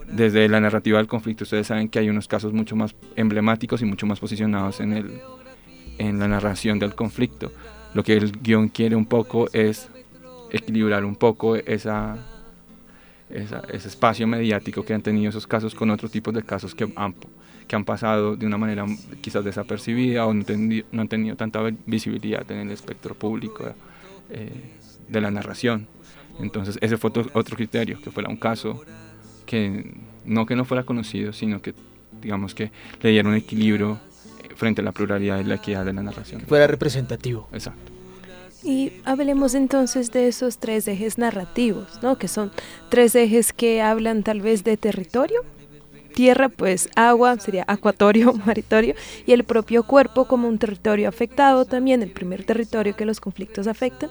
[0.08, 3.86] desde la narrativa del conflicto ustedes saben que hay unos casos mucho más emblemáticos y
[3.86, 5.22] mucho más posicionados en, el,
[5.98, 7.52] en la narración del conflicto.
[7.94, 9.90] Lo que el guion quiere un poco es
[10.52, 12.18] equilibrar un poco esa,
[13.30, 17.16] ese espacio mediático que han tenido esos casos con otros tipos de casos que han,
[17.68, 18.86] que han pasado de una manera
[19.22, 20.46] quizás desapercibida o no,
[20.92, 23.74] no han tenido tanta visibilidad en el espectro público
[24.30, 24.50] eh,
[25.08, 25.88] de la narración.
[26.40, 28.84] Entonces ese fue otro, otro criterio, que fuera un caso
[29.46, 29.94] que
[30.26, 31.74] no que no fuera conocido, sino que
[32.22, 34.00] digamos que le diera un equilibrio
[34.56, 36.42] frente a la pluralidad y la equidad de la narración.
[36.42, 37.48] fuera representativo.
[37.52, 37.97] Exacto.
[38.68, 42.18] Y hablemos entonces de esos tres ejes narrativos, ¿no?
[42.18, 42.52] Que son
[42.90, 45.40] tres ejes que hablan tal vez de territorio,
[46.14, 48.94] tierra, pues agua, sería acuatorio, maritorio,
[49.26, 53.68] y el propio cuerpo como un territorio afectado también, el primer territorio que los conflictos
[53.68, 54.10] afectan.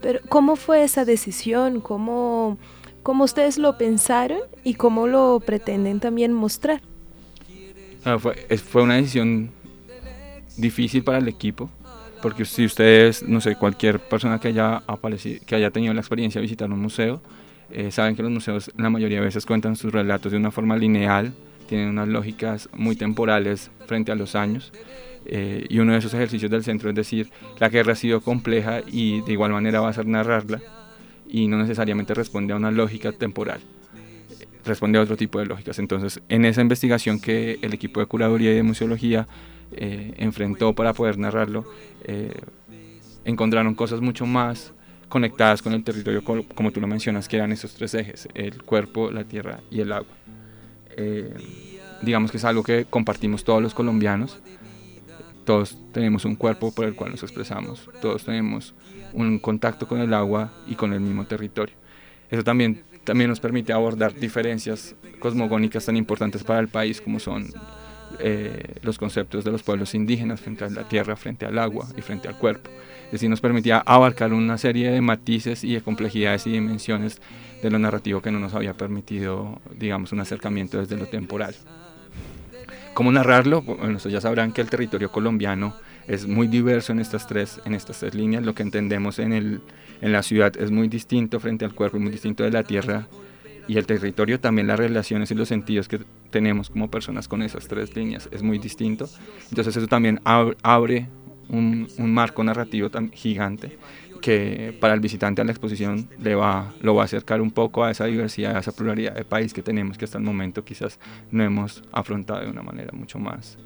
[0.00, 1.82] Pero ¿cómo fue esa decisión?
[1.82, 2.56] ¿Cómo
[3.02, 6.82] cómo ustedes lo pensaron y cómo lo pretenden también mostrar.
[8.04, 9.50] Ah, fue, fue, una decisión
[10.56, 11.70] difícil para el equipo,
[12.22, 16.40] porque si ustedes, no sé, cualquier persona que haya, aparecido, que haya tenido la experiencia
[16.40, 17.20] de visitar un museo,
[17.70, 20.76] eh, saben que los museos la mayoría de veces cuentan sus relatos de una forma
[20.76, 21.32] lineal,
[21.68, 24.72] tienen unas lógicas muy temporales frente a los años.
[25.26, 27.28] Eh, y uno de esos ejercicios del centro es decir,
[27.58, 30.62] la guerra ha sido compleja y de igual manera va a ser narrarla
[31.28, 33.60] y no necesariamente responde a una lógica temporal.
[34.64, 35.78] responde a otro tipo de lógicas.
[35.78, 39.26] Entonces, en esa investigación que el equipo de curaduría y de museología
[39.72, 41.64] eh, enfrentó para poder narrarlo,
[42.04, 42.40] eh,
[43.24, 44.72] encontraron cosas mucho más
[45.08, 49.10] conectadas con el territorio, como, tú lo mencionas, que eran esos tres ejes, el cuerpo,
[49.10, 50.14] la tierra y el agua.
[50.96, 51.34] Eh,
[52.02, 54.38] digamos que es algo que compartimos todos los colombianos,
[55.44, 58.74] todos tenemos un cuerpo por el cual nos expresamos, todos tenemos
[59.12, 61.74] un contacto con el agua y con el mismo territorio.
[62.30, 67.46] Eso también, también nos permite abordar diferencias cosmogónicas tan importantes para el país como son
[68.20, 72.00] eh, los conceptos de los pueblos indígenas frente a la tierra, frente al agua y
[72.00, 72.70] frente al cuerpo.
[73.06, 77.20] Es decir, nos permitía abarcar una serie de matices y de complejidades y dimensiones
[77.62, 81.54] de lo narrativo que no nos había permitido, digamos, un acercamiento desde lo temporal.
[82.94, 83.62] ¿Cómo narrarlo?
[83.62, 85.74] Bueno, ya sabrán que el territorio colombiano
[86.06, 88.44] es muy diverso en estas tres, en estas tres líneas.
[88.44, 89.60] Lo que entendemos en, el,
[90.00, 93.06] en la ciudad es muy distinto frente al cuerpo, muy distinto de la tierra
[93.68, 96.00] y el territorio, también las relaciones y los sentidos que
[96.30, 99.08] tenemos como personas con esas tres líneas es muy distinto.
[99.50, 101.06] Entonces eso también abre
[101.50, 103.78] un, un marco narrativo tan gigante
[104.20, 107.84] que para el visitante a la exposición le va, lo va a acercar un poco
[107.84, 110.98] a esa diversidad, a esa pluralidad de país que tenemos que hasta el momento quizás
[111.30, 113.58] no hemos afrontado de una manera mucho más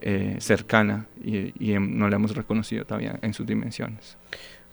[0.00, 4.16] eh, cercana y, y, no la hemos reconocido todavía en sus dimensiones.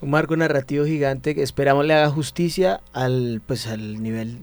[0.01, 4.39] Un marco narrativo gigante que esperamos le haga justicia al, pues, al nivel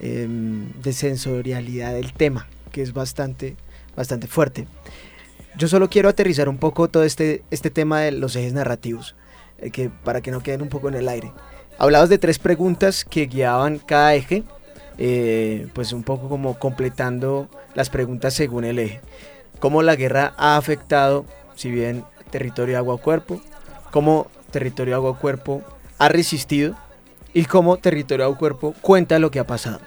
[0.00, 3.56] em, de sensorialidad del tema, que es bastante,
[3.96, 4.66] bastante fuerte.
[5.56, 9.14] Yo solo quiero aterrizar un poco todo este, este tema de los ejes narrativos.
[9.58, 11.32] Eh, que, para que no queden un poco en el aire.
[11.78, 14.44] Hablabas de tres preguntas que guiaban cada eje,
[14.98, 19.00] eh, pues un poco como completando las preguntas según el eje.
[19.58, 21.24] ¿Cómo la guerra ha afectado,
[21.56, 23.40] si bien territorio agua-cuerpo?
[23.90, 25.62] ¿Cómo territorio agua-cuerpo
[25.98, 26.76] ha resistido?
[27.34, 29.80] ¿Y cómo territorio agua-cuerpo cuenta lo que ha pasado?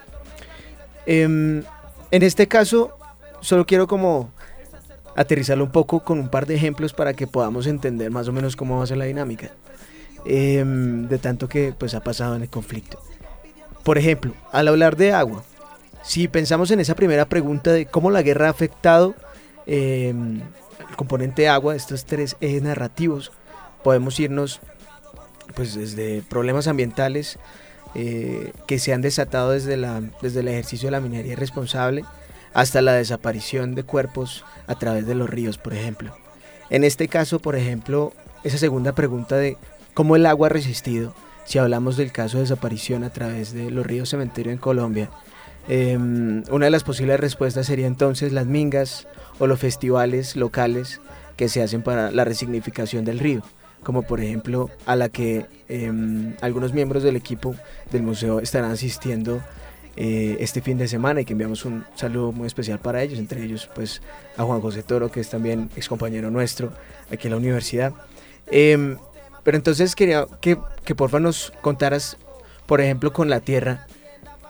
[1.06, 1.62] Em,
[2.10, 2.96] en este caso,
[3.40, 4.30] solo quiero como
[5.16, 8.56] aterrizarlo un poco con un par de ejemplos para que podamos entender más o menos
[8.56, 9.50] cómo va a ser la dinámica
[10.24, 12.98] em, de tanto que pues ha pasado en el conflicto.
[13.82, 15.42] Por ejemplo, al hablar de agua,
[16.02, 19.14] si pensamos en esa primera pregunta de cómo la guerra ha afectado
[19.66, 20.40] em,
[20.88, 23.32] el componente agua, estos tres ejes narrativos,
[23.82, 24.60] podemos irnos
[25.54, 27.38] pues desde problemas ambientales
[27.94, 32.04] eh, que se han desatado desde, la, desde el ejercicio de la minería irresponsable,
[32.54, 36.14] hasta la desaparición de cuerpos a través de los ríos, por ejemplo.
[36.70, 38.14] En este caso, por ejemplo,
[38.44, 39.58] esa segunda pregunta de
[39.94, 41.14] cómo el agua ha resistido,
[41.44, 45.10] si hablamos del caso de desaparición a través de los ríos cementerio en Colombia,
[45.68, 49.06] em, una de las posibles respuestas sería entonces las mingas
[49.38, 51.00] o los festivales locales
[51.36, 53.42] que se hacen para la resignificación del río,
[53.82, 57.54] como por ejemplo a la que em, algunos miembros del equipo
[57.90, 59.40] del museo estarán asistiendo
[59.94, 63.42] eh, este fin de semana y que enviamos un saludo muy especial para ellos, entre
[63.42, 64.00] ellos pues
[64.38, 66.72] a Juan José Toro, que es también ex compañero nuestro
[67.10, 67.92] aquí en la universidad.
[68.50, 68.96] Em,
[69.42, 70.56] pero entonces quería que,
[70.94, 72.16] porfa nos contaras,
[72.66, 73.86] por ejemplo, con la tierra,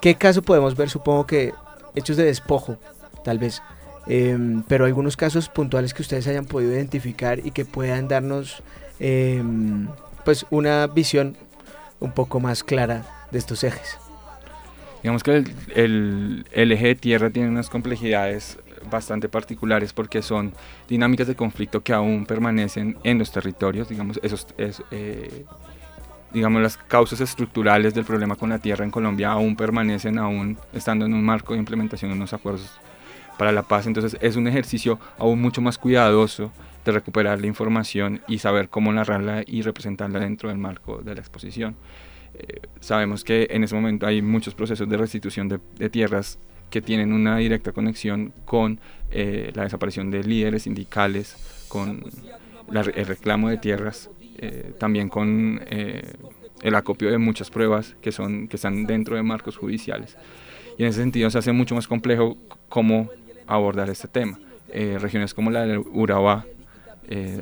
[0.00, 0.90] ¿qué caso podemos ver?
[0.90, 1.52] Supongo que
[1.96, 2.78] hechos de despojo,
[3.24, 3.62] tal vez,
[4.06, 8.62] em, pero algunos casos puntuales que ustedes hayan podido identificar y que puedan darnos
[9.02, 9.88] em,
[10.24, 11.36] pues una visión
[11.98, 13.98] un poco más clara de estos ejes.
[15.02, 20.52] Digamos que el, el, eje de tierra tiene unas complejidades bastante particulares porque son
[20.88, 25.44] dinámicas de conflicto que aún permanecen en los territorios, digamos, esos, es, eh,
[26.32, 31.06] digamos las causas estructurales del problema con la tierra en Colombia aún permanecen, aún estando
[31.06, 32.70] en un marco de implementación de unos acuerdos
[33.36, 36.52] para la paz, entonces es un ejercicio aún mucho más cuidadoso
[36.84, 41.20] de recuperar la información y saber cómo narrarla y representarla dentro del marco de la
[41.20, 41.76] exposición.
[42.34, 46.38] Eh, sabemos que en ese momento hay muchos procesos de restitución de, tierras
[46.70, 51.36] que tienen una directa conexión con eh, la desaparición de líderes sindicales,
[51.68, 52.02] con
[52.72, 58.56] el reclamo de tierras, eh, también con el acopio de muchas pruebas que, son, que
[58.56, 60.16] están dentro de marcos judiciales.
[60.78, 62.38] Y en ese sentido se hace mucho más complejo
[62.70, 63.10] cómo
[63.46, 64.38] abordar este tema.
[64.72, 66.46] regiones como la de Urabá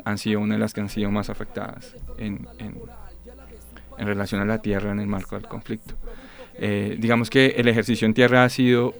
[0.04, 2.80] han sido una de las que han sido más afectadas en, en
[4.00, 5.94] en relación a la tierra en el marco del conflicto.
[6.54, 8.94] Eh, digamos que el ejercicio en tierra ha sido,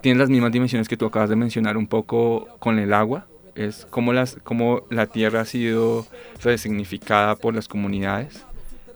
[0.00, 3.86] tiene las mismas dimensiones que tú acabas de mencionar un poco con el agua, es
[3.88, 6.06] como, las, como la tierra ha sido
[6.42, 8.44] resignificada por las comunidades.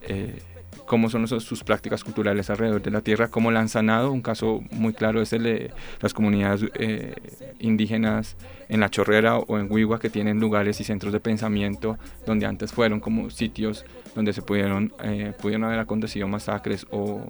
[0.02, 0.40] Eh,
[0.86, 4.12] cómo son sus prácticas culturales alrededor de la tierra, cómo la han sanado.
[4.12, 5.70] Un caso muy claro es el de
[6.00, 7.14] las comunidades eh,
[7.58, 8.36] indígenas
[8.68, 12.72] en La Chorrera o en Huigua que tienen lugares y centros de pensamiento donde antes
[12.72, 17.26] fueron como sitios donde se pudieron, eh, pudieron haber acontecido masacres o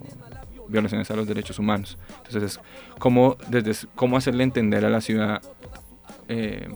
[0.69, 1.99] violaciones a los derechos humanos.
[2.19, 2.61] Entonces, es
[2.99, 5.41] cómo, desde, cómo hacerle entender a la ciudad,
[6.29, 6.69] eh,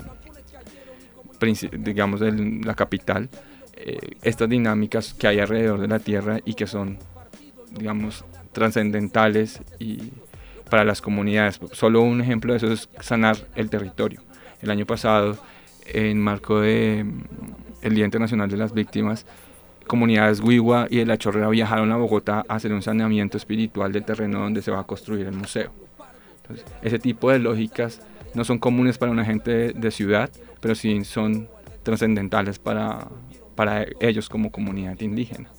[1.73, 2.33] digamos, de
[2.65, 3.29] la capital,
[3.83, 6.99] eh, estas dinámicas que hay alrededor de la Tierra y que son,
[7.71, 10.13] digamos, trascendentales y
[10.69, 11.59] para las comunidades.
[11.73, 14.21] Solo un ejemplo de eso es sanar el territorio.
[14.61, 15.39] El año pasado,
[15.87, 17.23] en marco de mm,
[17.81, 19.25] el Día Internacional de las Víctimas,
[19.87, 24.05] comunidades Wiwa y de la Chorrera viajaron a Bogotá a hacer un saneamiento espiritual del
[24.05, 25.73] terreno donde se va a construir el museo.
[26.83, 28.03] ese tipo de lógicas
[28.35, 31.49] no son comunes para una gente de ciudad, pero sí son
[31.83, 33.09] trascendentales para,
[33.61, 35.51] para ellos como comunidad indígena.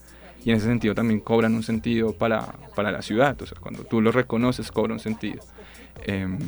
[0.43, 3.83] Y en ese sentido también cobran un sentido para, para la ciudad, o sea, cuando
[3.83, 5.43] tú lo reconoces cobra un sentido.
[6.03, 6.39] Em,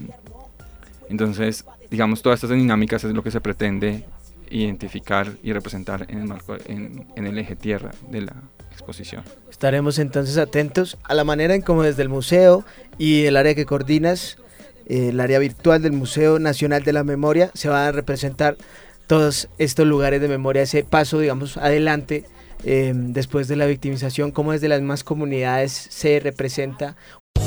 [1.10, 4.04] entonces, digamos, todas estas dinámicas es lo que se pretende
[4.50, 8.34] identificar y representar en el, marco, en, en el eje tierra de la
[8.72, 9.22] exposición.
[9.52, 12.66] Estaremos entonces atentos a la manera en cómo desde el museo
[12.98, 14.39] y el área que coordinas,
[14.88, 18.58] eh, el área virtual del Museo Nacional de la Memoria, se van a representar
[19.08, 22.26] todos estos lugares de memoria, ese paso, digamos, adelante
[22.63, 26.96] eh, después de la victimización, cómo desde las más comunidades se representa.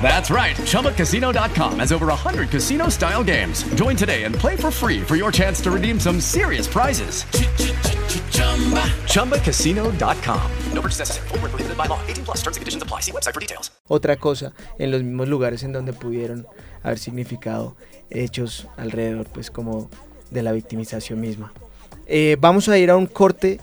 [0.00, 0.54] That's right.
[0.54, 3.64] ChumbaCasino.com has over 100 casino style games.
[3.74, 7.24] Join today and play for free for your chance to redeem some serious prizes.
[9.08, 10.50] ChumbaCasino.com.
[10.72, 11.28] No purchase necessary.
[11.76, 11.98] By law.
[12.06, 13.00] 18 plus terms and conditions apply.
[13.00, 13.72] See website for details.
[13.88, 16.46] Otra cosa, en los mismos lugares en donde pudieron
[16.82, 17.76] haber significado
[18.10, 19.90] hechos alrededor, pues como
[20.30, 21.52] de la victimización misma.
[22.06, 23.60] Eh, vamos a ir a un corte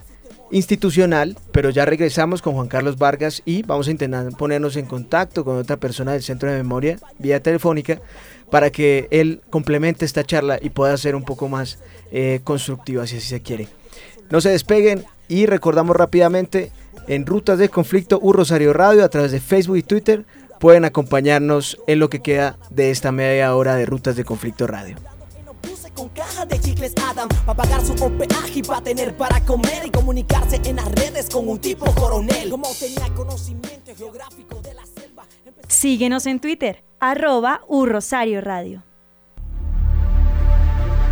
[0.54, 5.44] institucional, pero ya regresamos con Juan Carlos Vargas y vamos a intentar ponernos en contacto
[5.44, 8.00] con otra persona del Centro de Memoria vía telefónica
[8.52, 11.80] para que él complemente esta charla y pueda ser un poco más
[12.12, 13.66] eh, constructiva si así se quiere.
[14.30, 16.70] No se despeguen y recordamos rápidamente
[17.08, 20.24] en Rutas de Conflicto U Rosario Radio a través de Facebook y Twitter
[20.60, 25.13] pueden acompañarnos en lo que queda de esta media hora de Rutas de Conflicto Radio
[25.94, 29.90] con caja de chicles Adam para pagar su peaje y para tener para comer y
[29.90, 32.50] comunicarse en las redes con un tipo coronel.
[32.50, 35.24] Como tenía conocimiento geográfico de la selva.
[35.68, 38.82] Síguenos en Twitter, arroba Rosario Radio.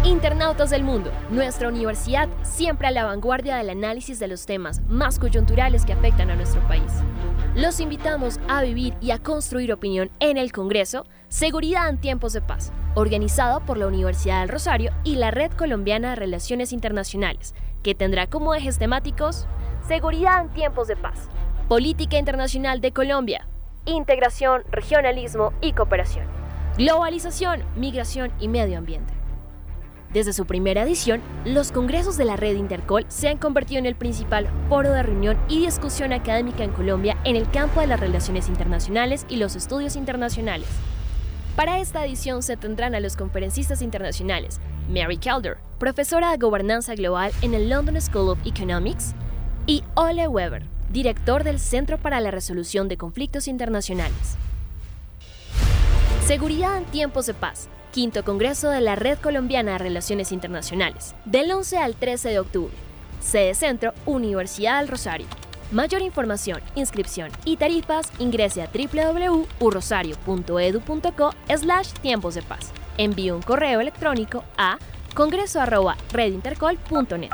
[0.05, 5.21] Internautas del mundo, nuestra universidad siempre a la vanguardia del análisis de los temas más
[5.21, 6.91] coyunturales que afectan a nuestro país.
[7.55, 12.43] Los invitamos a vivir y a construir opinión en el Congreso Seguridad en tiempos de
[12.43, 17.95] paz, organizado por la Universidad del Rosario y la Red Colombiana de Relaciones Internacionales, que
[17.95, 19.47] tendrá como ejes temáticos
[19.87, 21.29] Seguridad en tiempos de paz,
[21.69, 23.49] Política Internacional de Colombia,
[23.85, 26.27] Integración, Regionalismo y Cooperación,
[26.79, 29.13] Globalización, Migración y Medio Ambiente.
[30.13, 33.97] Desde su primera edición, los congresos de la red Intercol se han convertido en el
[33.97, 38.49] principal foro de reunión y discusión académica en Colombia en el campo de las relaciones
[38.49, 40.69] internacionales y los estudios internacionales.
[41.57, 47.31] Para esta edición se tendrán a los conferencistas internacionales Mary Calder, profesora de Gobernanza Global
[47.43, 49.15] en el London School of Economics,
[49.67, 54.37] y Ole Weber, director del Centro para la Resolución de Conflictos Internacionales.
[56.27, 61.53] Seguridad en tiempos de paz quinto Congreso de la Red Colombiana de Relaciones Internacionales, del
[61.53, 62.75] 11 al 13 de octubre.
[63.21, 65.27] Sede Centro, Universidad del Rosario.
[65.73, 72.71] Mayor información, inscripción y tarifas ingrese a www.urrosario.edu.co slash tiempos de paz.
[72.99, 74.77] Envíe un correo electrónico a
[75.15, 77.31] congreso.redintercol.net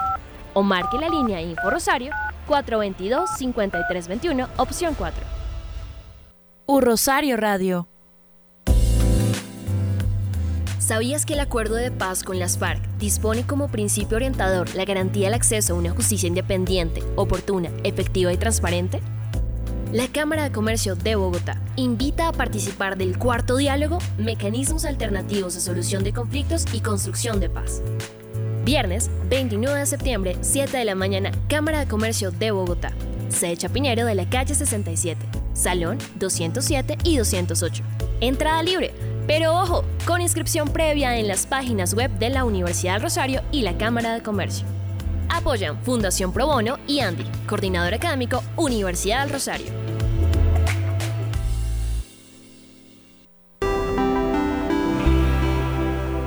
[0.54, 2.12] o marque la línea Info Rosario
[2.46, 5.26] 422-5321, opción 4.
[6.80, 7.88] Rosario Radio
[10.88, 15.26] ¿Sabías que el acuerdo de paz con las FARC dispone como principio orientador la garantía
[15.26, 19.02] del acceso a una justicia independiente, oportuna, efectiva y transparente?
[19.92, 25.60] La Cámara de Comercio de Bogotá invita a participar del cuarto diálogo Mecanismos Alternativos de
[25.60, 27.82] Solución de Conflictos y Construcción de Paz.
[28.64, 32.92] Viernes 29 de septiembre, 7 de la mañana, Cámara de Comercio de Bogotá.
[33.28, 35.20] Sede Chapinero de la calle 67.
[35.52, 37.82] Salón 207 y 208.
[38.22, 38.94] Entrada libre.
[39.28, 43.60] Pero ojo, con inscripción previa en las páginas web de la Universidad del Rosario y
[43.60, 44.66] la Cámara de Comercio.
[45.28, 49.66] Apoyan Fundación Pro Bono y Andy, coordinador académico Universidad del Rosario.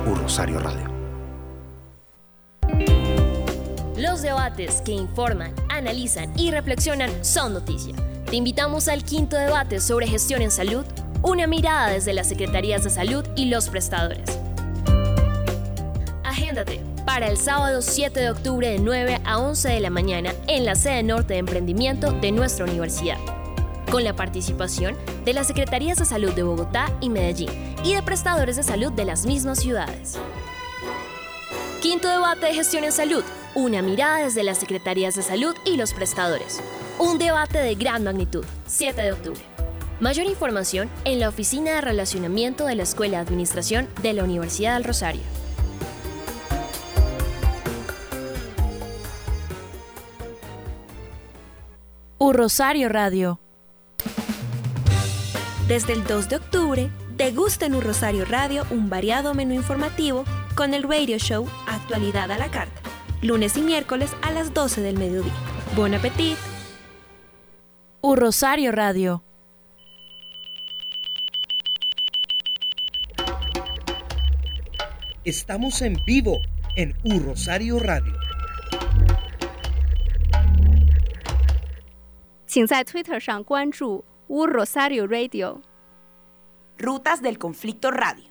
[0.04, 0.88] Rosario Radio.
[3.96, 7.96] Los debates que informan, analizan y reflexionan son noticia.
[8.30, 10.86] Te invitamos al quinto debate sobre gestión en salud,
[11.22, 14.38] una mirada desde las Secretarías de Salud y los prestadores.
[16.24, 20.64] Agéndate para el sábado 7 de octubre de 9 a 11 de la mañana en
[20.64, 23.18] la sede norte de emprendimiento de nuestra universidad,
[23.90, 27.50] con la participación de las Secretarías de Salud de Bogotá y Medellín
[27.84, 30.18] y de prestadores de salud de las mismas ciudades.
[31.80, 35.92] Quinto debate de gestión en salud, una mirada desde las Secretarías de Salud y los
[35.92, 36.60] prestadores.
[36.98, 39.51] Un debate de gran magnitud, 7 de octubre.
[40.02, 44.74] Mayor información en la Oficina de Relacionamiento de la Escuela de Administración de la Universidad
[44.74, 45.22] del Rosario.
[52.18, 53.38] U Rosario Radio.
[55.68, 60.24] Desde el 2 de octubre, degusta en Un Rosario Radio un variado menú informativo
[60.56, 62.80] con el radio show Actualidad a la Carta,
[63.20, 65.32] lunes y miércoles a las 12 del mediodía.
[65.76, 66.40] Buen apetito.
[68.00, 69.22] U Rosario Radio.
[75.23, 76.39] Estamos en vivo
[76.75, 78.13] en U Rosario Radio.
[82.47, 85.61] 请在 Twitter 上关注 U Rosario Radio。
[86.79, 88.23] Rutas del Conflicto Radio.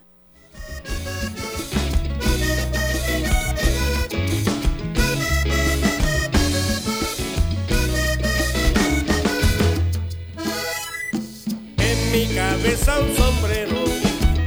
[11.79, 13.85] En mi cabeza un sombrero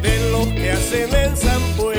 [0.01, 1.92] de los que hacen en San Pues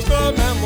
[0.00, 0.57] riego con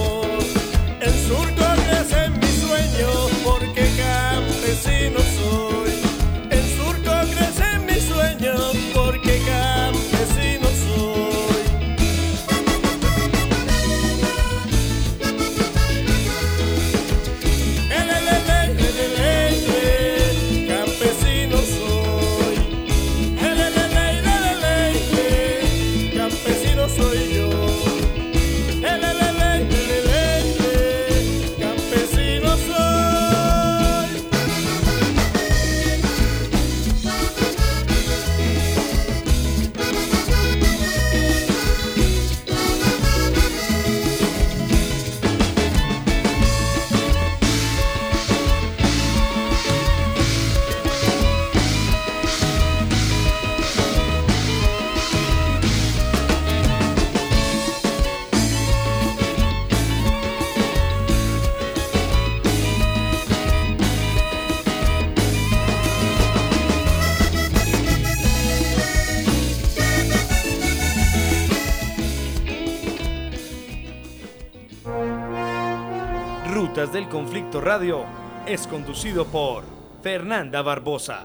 [77.33, 78.05] Conflicto Radio
[78.45, 79.65] es conducido por
[80.03, 81.25] Fernanda Barbosa.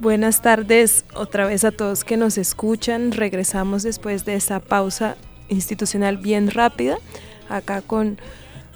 [0.00, 3.12] Buenas tardes otra vez a todos que nos escuchan.
[3.12, 5.14] Regresamos después de esa pausa
[5.50, 6.98] institucional bien rápida,
[7.48, 8.18] acá con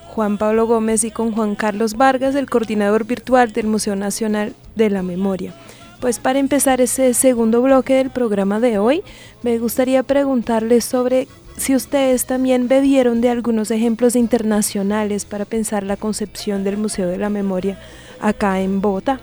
[0.06, 4.90] Juan Pablo Gómez y con Juan Carlos Vargas, el coordinador virtual del Museo Nacional de
[4.90, 5.52] la Memoria.
[6.00, 9.02] Pues para empezar ese segundo bloque del programa de hoy,
[9.42, 11.26] me gustaría preguntarles sobre
[11.56, 17.18] si ustedes también bebieron de algunos ejemplos internacionales para pensar la concepción del Museo de
[17.18, 17.78] la Memoria
[18.20, 19.20] acá en Bogotá.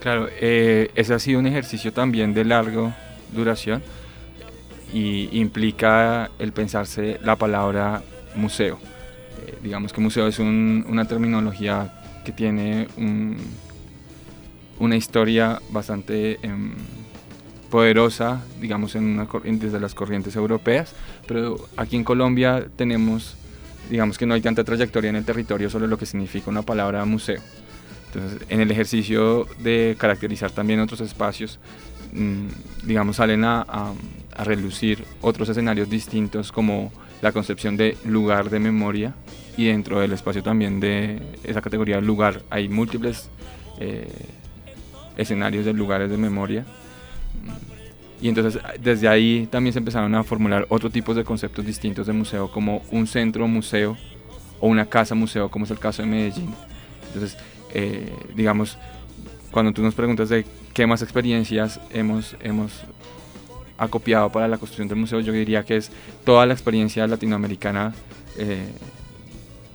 [0.00, 2.96] Claro, eh, ese ha sido un ejercicio también de larga
[3.32, 3.82] duración
[4.92, 8.02] y implica el pensarse la palabra
[8.34, 8.78] museo.
[9.46, 11.92] Eh, digamos que museo es un- una terminología
[12.24, 13.36] que tiene un-
[14.78, 16.72] una historia bastante em,
[17.72, 20.92] poderosa, digamos, en una desde las corrientes europeas,
[21.26, 23.34] pero aquí en Colombia tenemos,
[23.90, 27.02] digamos que no hay tanta trayectoria en el territorio sobre lo que significa una palabra
[27.06, 27.40] museo.
[28.12, 31.58] Entonces, en el ejercicio de caracterizar también otros espacios,
[32.12, 32.46] mm,
[32.86, 33.94] digamos, salen a, a-
[34.36, 36.92] a relucir otros escenarios distintos como
[37.22, 39.14] la concepción de lugar de memoria
[39.56, 43.30] y dentro del espacio también de esa categoría de lugar hay múltiples
[43.78, 44.08] eh,
[45.16, 46.66] escenarios de lugares de memoria.
[48.20, 52.12] Y entonces desde ahí también se empezaron a formular otro tipos de conceptos distintos de
[52.12, 53.96] museo, como un centro museo
[54.60, 56.54] o una casa museo, como es el caso de Medellín.
[57.08, 57.36] Entonces,
[57.74, 58.78] eh, digamos,
[59.50, 62.72] cuando tú nos preguntas de qué más experiencias hemos, hemos
[63.76, 65.90] acopiado para la construcción del museo, yo diría que es
[66.24, 67.92] toda la experiencia latinoamericana
[68.38, 68.68] eh,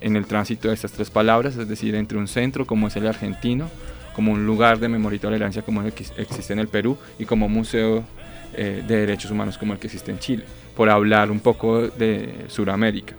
[0.00, 3.06] en el tránsito de estas tres palabras, es decir, entre un centro como es el
[3.06, 3.68] argentino,
[4.18, 7.24] como un lugar de memoria y tolerancia como el que existe en el Perú y
[7.24, 8.02] como museo
[8.52, 10.44] eh, de derechos humanos como el que existe en Chile,
[10.76, 13.14] por hablar un poco de Sudamérica.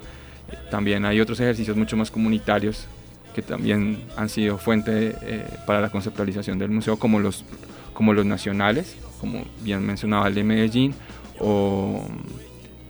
[0.69, 2.85] También hay otros ejercicios mucho más comunitarios
[3.33, 7.45] que también han sido fuente eh, para la conceptualización del museo, como los,
[7.93, 10.93] como los nacionales, como bien mencionaba el de Medellín,
[11.39, 12.05] o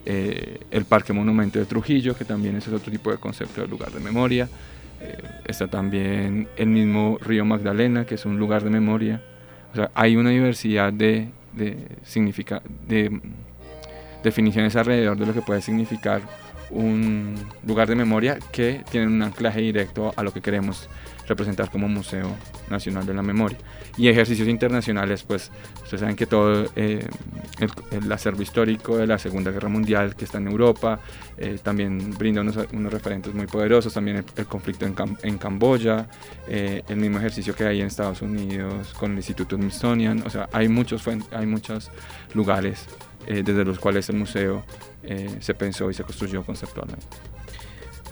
[0.08, 3.92] eh, el Parque Monumento de Trujillo, que también es otro tipo de concepto de lugar
[3.92, 4.50] de memoria.
[5.46, 9.22] Está también el mismo Río Magdalena, que es un lugar de memoria.
[9.72, 13.20] O sea, hay una diversidad de, de, significa, de
[14.24, 16.22] definiciones alrededor de lo que puede significar
[16.70, 17.36] un
[17.66, 20.88] lugar de memoria que tiene un anclaje directo a lo que queremos
[21.30, 22.36] representar como Museo
[22.70, 23.58] Nacional de la Memoria.
[23.98, 25.52] Y ejercicios internacionales, pues
[25.84, 27.06] ustedes saben que todo eh,
[27.92, 31.00] el, acervo histórico de la Segunda Guerra Mundial que está en Europa,
[31.38, 32.56] eh, también brinda unos,
[32.92, 36.08] referentes muy poderosos, también el, conflicto en, en Camboya,
[36.48, 40.50] eh, el mismo ejercicio que hay en Estados Unidos con el Instituto Smithsonian, o sea,
[40.52, 41.92] hay muchos, hay muchos
[42.34, 42.88] lugares
[43.28, 44.64] desde los cuales el museo
[45.40, 47.06] se pensó y se construyó conceptualmente.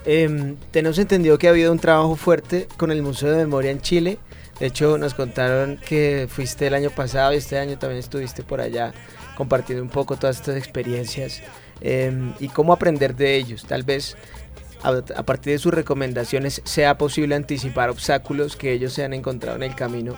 [0.05, 3.81] Eh, tenemos entendido que ha habido un trabajo fuerte con el Museo de Memoria en
[3.81, 4.19] Chile.
[4.59, 8.59] De hecho, nos contaron que fuiste el año pasado y este año también estuviste por
[8.59, 8.93] allá
[9.35, 11.43] compartiendo un poco todas estas experiencias
[11.81, 13.65] em, y cómo aprender de ellos.
[13.65, 14.17] Tal vez
[14.81, 19.63] a, partir de sus recomendaciones sea posible anticipar obstáculos que ellos se han encontrado en
[19.63, 20.15] el camino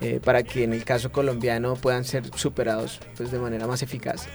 [0.00, 4.28] eh, para que en el caso colombiano puedan ser superados pues, de manera más eficaz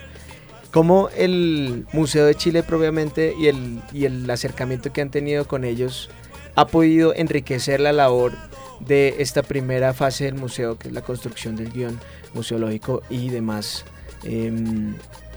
[0.74, 5.64] cómo el Museo de Chile propiamente y el, y el acercamiento que han tenido con
[5.64, 6.10] ellos
[6.56, 8.34] ha podido enriquecer la labor
[8.80, 12.00] de esta primera fase del museo, que es la construcción del guion
[12.34, 13.86] museológico y demás
[14.24, 14.96] em,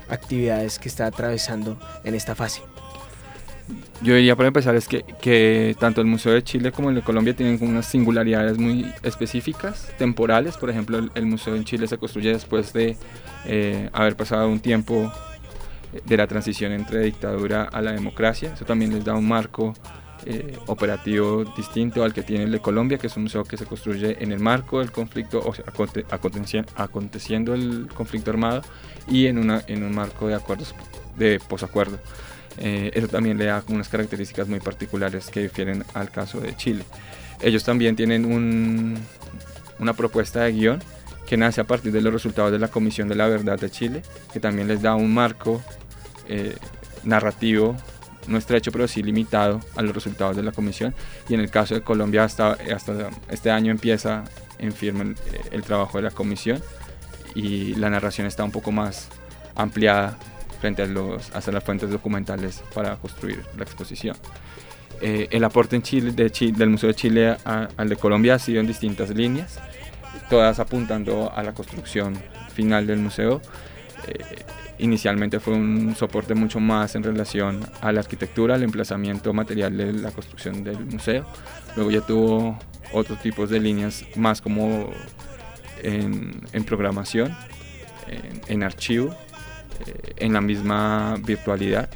[0.09, 2.63] actividades que está atravesando en esta fase.
[4.03, 7.03] Yo diría para empezar es que, que, tanto el Museo de Chile como el de
[7.03, 10.57] Colombia tienen unas singularidades muy específicas, temporales.
[10.57, 12.97] Por ejemplo, el, Museo en Chile se construye después de
[13.47, 15.11] eh, haber pasado un tiempo
[16.05, 18.53] de la transición entre dictadura a la democracia.
[18.55, 19.75] Eso también les da un marco
[20.25, 23.65] eh, operativo distinto al que tiene el de Colombia, que es un museo que se
[23.65, 25.65] construye en el marco del conflicto, o sea,
[26.81, 28.63] aconteciendo el conflicto armado
[29.09, 30.75] y en, una, en un marco de acuerdos
[31.17, 31.99] de posacuerdo.
[32.59, 36.85] Eh, eso también le da unas características muy particulares que difieren al caso de Chile.
[37.41, 38.99] Ellos también tienen un,
[39.79, 40.83] una propuesta de guion
[41.27, 44.03] que nace a partir de los resultados de la Comisión de la Verdad de Chile,
[44.33, 45.63] que también les da un marco
[46.29, 46.57] eh,
[47.05, 47.77] narrativo,
[48.29, 50.95] no estrecho, pero sí limitado a los resultados de la comisión.
[51.29, 54.25] Y en el caso de Colombia, hasta, hasta este año empieza
[54.59, 55.17] en firme el,
[55.51, 56.63] el, trabajo de la comisión
[57.35, 59.09] y la narración está un poco más
[59.55, 60.19] ampliada
[60.57, 64.17] frente a, los, a las fuentes documentales para construir la exposición.
[65.01, 68.39] Eh, el aporte en Chile, de Chile, del Museo de Chile al de Colombia ha
[68.39, 69.59] sido en distintas líneas,
[70.31, 72.17] todas apuntando a la construcción
[72.55, 73.43] final del museo.
[74.09, 74.45] Eh,
[74.79, 79.93] inicialmente fue un soporte mucho más en relación a la arquitectura, al emplazamiento material de
[79.93, 81.27] la construcción del museo.
[81.77, 82.59] Luego ya tuvo
[82.93, 84.91] otros tipos de líneas más como
[85.83, 87.37] en, programación,
[88.49, 89.26] en, archivo, eh,
[90.17, 91.89] en la misma virtualidad,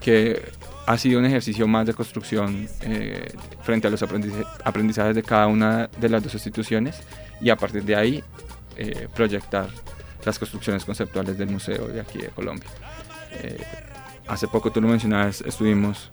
[0.00, 0.42] que
[0.86, 5.88] ha sido un ejercicio más de construcción eh, frente a los aprendizajes de cada una
[5.98, 7.02] de las dos instituciones
[7.40, 8.24] y a partir de ahí
[8.76, 9.68] eh, proyectar
[10.24, 12.68] las construcciones conceptuales del museo de aquí de Colombia.
[13.32, 13.58] Eh,
[14.28, 16.12] hace poco tú lo mencionabas, estuvimos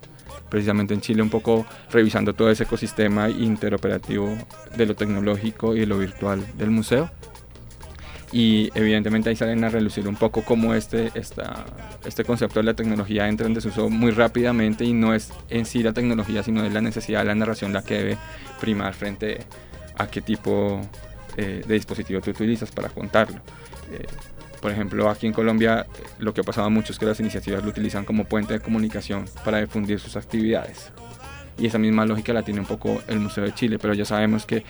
[0.49, 4.35] precisamente en Chile un poco revisando todo ese ecosistema interoperativo
[4.75, 7.11] de lo tecnológico y de lo virtual del museo.
[8.33, 11.65] Y evidentemente ahí salen a relucir un poco cómo este, esta,
[12.03, 15.83] este concepto de la tecnología entra en desuso muy rápidamente y no es en sí
[15.83, 18.17] la tecnología, sino es la necesidad de la narración la que debe
[18.59, 19.45] primar frente
[19.99, 20.81] a qué tipo
[21.37, 23.37] eh, de dispositivo tú utilizas para contarlo.
[23.91, 24.07] Eh,
[24.63, 25.85] por ejemplo, aquí en Colombia
[26.19, 29.25] lo que ha pasado mucho es que las iniciativas lo utilizan como puente de comunicación
[29.43, 30.91] para difundir sus actividades.
[31.57, 34.45] Y esa misma lógica la tiene un poco el Museo de Chile, pero ya sabemos
[34.45, 34.63] que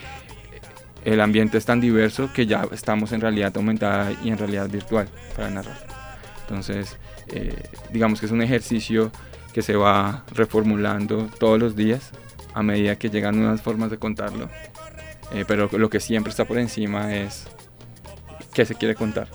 [1.06, 5.08] el ambiente es tan diverso que ya estamos en realidad aumentada y en realidad virtual
[5.36, 5.78] para narrar.
[6.42, 6.98] Entonces,
[7.28, 7.56] eh,
[7.92, 9.12] digamos que es un ejercicio
[9.54, 12.12] que se va reformulando todos los días
[12.54, 14.50] a medida que llegan nuevas formas de contarlo.
[15.34, 17.46] Eh, pero lo que siempre está por encima es
[18.54, 19.28] qué se quiere contar.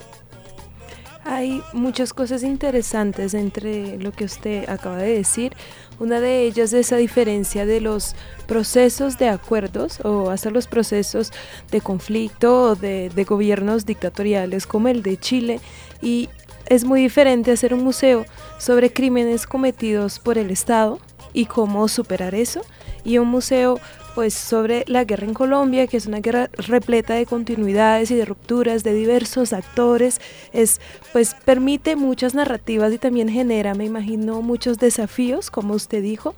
[1.25, 5.53] hay muchas cosas interesantes entre lo que usted acaba de decir.
[5.99, 8.15] Una de ellas es esa diferencia de los
[8.47, 11.31] procesos de acuerdos o hasta los procesos
[11.71, 15.59] de conflicto o de, de gobiernos dictatoriales como el de Chile
[16.01, 16.29] y
[16.67, 18.25] es muy diferente hacer un museo
[18.59, 20.99] sobre crímenes cometidos por el Estado
[21.33, 22.61] y cómo superar eso
[23.03, 23.79] y un museo
[24.15, 28.25] pues sobre la guerra en Colombia, que es una guerra repleta de continuidades y de
[28.25, 30.19] rupturas de diversos actores,
[30.53, 30.81] es
[31.13, 36.35] pues permite muchas narrativas y también genera, me imagino, muchos desafíos, como usted dijo.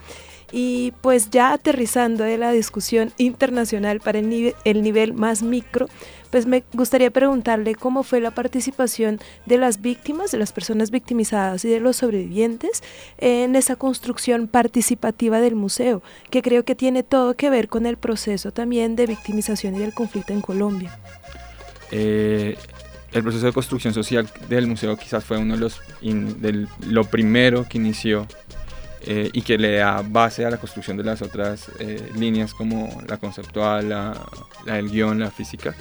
[0.53, 5.87] Y pues ya aterrizando de la discusión internacional para el, el nivel más micro,
[6.31, 11.63] pues me gustaría preguntarle cómo fue la participación de las víctimas, de las personas victimizadas
[11.65, 12.81] y de los sobrevivientes
[13.17, 17.97] en esa construcción participativa del museo, que creo que tiene todo que ver con el
[17.97, 20.97] proceso también de victimización y del conflicto en Colombia.
[21.91, 22.57] Eh,
[23.11, 27.67] el proceso de construcción social del museo quizás fue uno de los del, lo primero
[27.67, 28.25] que inició
[29.01, 33.01] eh, y que le da base a la construcción de las otras eh, líneas como
[33.07, 34.13] la conceptual, la,
[34.65, 35.75] la del guion, la física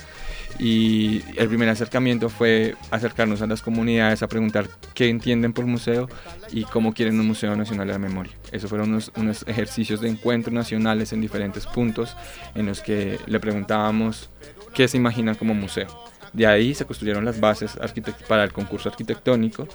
[0.58, 6.08] y el primer acercamiento fue acercarnos a las comunidades a preguntar qué entienden por museo
[6.52, 8.32] y cómo quieren un Museo Nacional de la Memoria.
[8.52, 12.16] Esos fueron unos, unos ejercicios de encuentros nacionales en diferentes puntos
[12.54, 14.30] en los que le preguntábamos
[14.74, 15.88] qué se imaginan como museo.
[16.32, 17.78] De ahí se construyeron las bases
[18.28, 19.66] para el concurso arquitectónico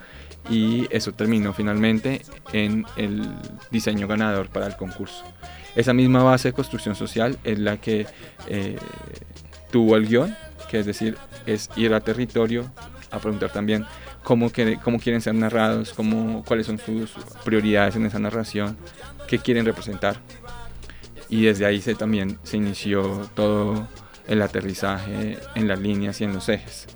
[0.49, 2.21] y eso terminó finalmente
[2.53, 3.27] en el
[3.71, 5.23] diseño ganador para el concurso.
[5.75, 8.07] Esa misma base de construcción social es la que
[8.47, 8.77] eh,
[9.71, 10.35] tuvo el guion
[10.69, 12.71] que es decir, es ir a territorio
[13.11, 13.85] a preguntar también
[14.23, 14.51] cómo,
[14.83, 17.11] cómo quieren ser narrados, cómo, cuáles son sus
[17.43, 18.77] prioridades en esa narración,
[19.27, 20.17] qué quieren representar.
[21.29, 23.87] Y desde ahí se, también se inició todo
[24.27, 26.87] el aterrizaje en las líneas y en los ejes.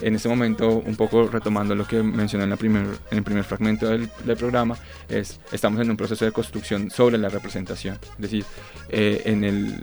[0.00, 3.44] En este momento, un poco retomando lo que mencioné en, la primer, en el primer
[3.44, 4.76] fragmento del, programa,
[5.08, 7.98] es, estamos en un proceso de construcción sobre la representación.
[8.16, 8.44] Es decir,
[8.88, 9.80] eh, en el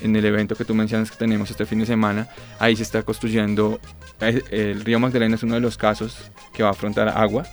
[0.00, 2.28] en el evento que tú mencionas que tenemos este fin de semana,
[2.58, 3.80] ahí se está construyendo,
[4.20, 7.44] eh, el río Magdalena es uno de los casos que va a afrontar agua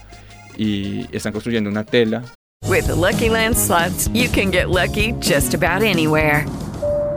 [0.56, 2.22] y están construyendo una tela.
[2.66, 6.46] With the Lucky Land slots, you can get lucky just about anywhere.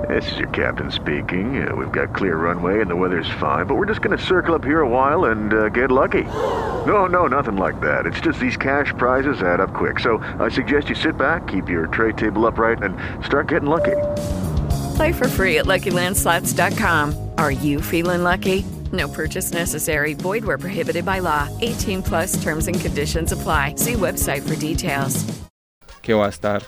[0.07, 1.67] This is your captain speaking.
[1.67, 4.55] Uh, we've got clear runway and the weather's fine, but we're just going to circle
[4.55, 6.23] up here a while and uh, get lucky.
[6.23, 8.05] No, no, nothing like that.
[8.05, 9.99] It's just these cash prizes add up quick.
[9.99, 13.97] So I suggest you sit back, keep your tray table upright, and start getting lucky.
[14.97, 17.13] Play for free at LuckyLandSlots.com.
[17.37, 18.65] Are you feeling lucky?
[18.91, 20.15] No purchase necessary.
[20.15, 21.47] Void where prohibited by law.
[21.61, 23.75] 18 plus terms and conditions apply.
[23.75, 25.23] See website for details.
[26.01, 26.63] Que va a estar,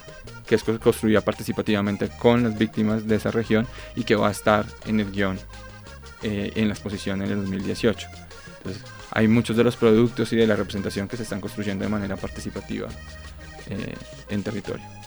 [0.46, 4.64] que es construida participativamente con las víctimas de esa región y que va a estar
[4.86, 5.40] en el guion
[6.22, 8.08] eh, en la exposición en el 2018.
[8.58, 11.90] Entonces, hay muchos de los productos y de la representación que se están construyendo de
[11.90, 12.90] manera participativa
[13.72, 13.96] eh,
[14.30, 14.99] en territorio.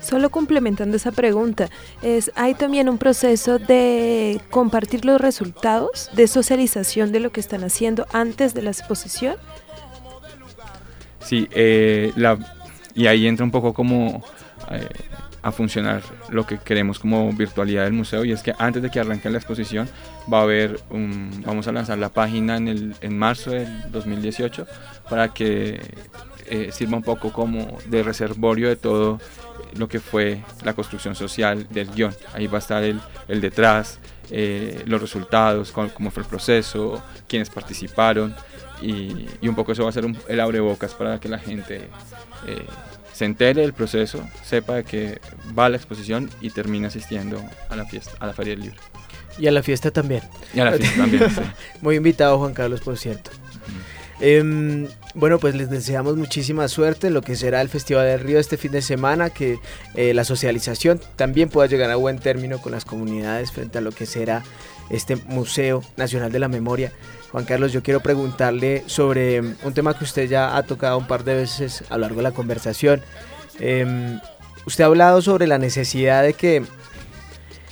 [0.00, 1.68] Solo complementando esa pregunta,
[2.36, 8.06] ¿hay también un proceso de compartir los resultados, de socialización de lo que están haciendo
[8.12, 9.36] antes de la exposición?
[11.20, 12.38] Sí, eh, la,
[12.94, 14.22] y ahí entra un poco como
[14.70, 14.88] eh,
[15.42, 18.98] a funcionar lo que queremos como virtualidad del museo y es que antes de que
[18.98, 19.88] arranque la exposición
[20.32, 24.66] va a haber un, vamos a lanzar la página en, el, en marzo del 2018
[25.08, 25.80] para que
[26.48, 29.20] eh, sirva un poco como de reservorio de todo
[29.76, 32.14] lo que fue la construcción social del guion.
[32.32, 33.98] Ahí va a estar el, el detrás,
[34.30, 38.34] eh, los resultados, cómo, fue el proceso, quiénes participaron
[38.82, 41.88] y, y, un poco eso va a ser un, el abrebocas para que la gente
[42.46, 42.66] eh,
[43.12, 45.20] se entere del proceso, sepa de que
[45.58, 48.80] va a la exposición y termina asistiendo a la fiesta, a la Feria del Libro.
[49.38, 50.22] Y a la fiesta también.
[50.54, 51.40] Y a la fiesta también, sí.
[51.80, 53.30] Muy invitado Juan Carlos, por cierto.
[54.20, 58.38] Eh, bueno, pues les deseamos muchísima suerte en lo que será el Festival del Río
[58.38, 59.58] este fin de semana, que
[59.94, 63.92] eh, la socialización también pueda llegar a buen término con las comunidades frente a lo
[63.92, 64.42] que será
[64.90, 66.92] este Museo Nacional de la Memoria.
[67.32, 71.24] Juan Carlos, yo quiero preguntarle sobre un tema que usted ya ha tocado un par
[71.24, 73.02] de veces a lo largo de la conversación.
[73.58, 74.18] Eh,
[74.66, 76.62] usted ha hablado sobre la necesidad de que,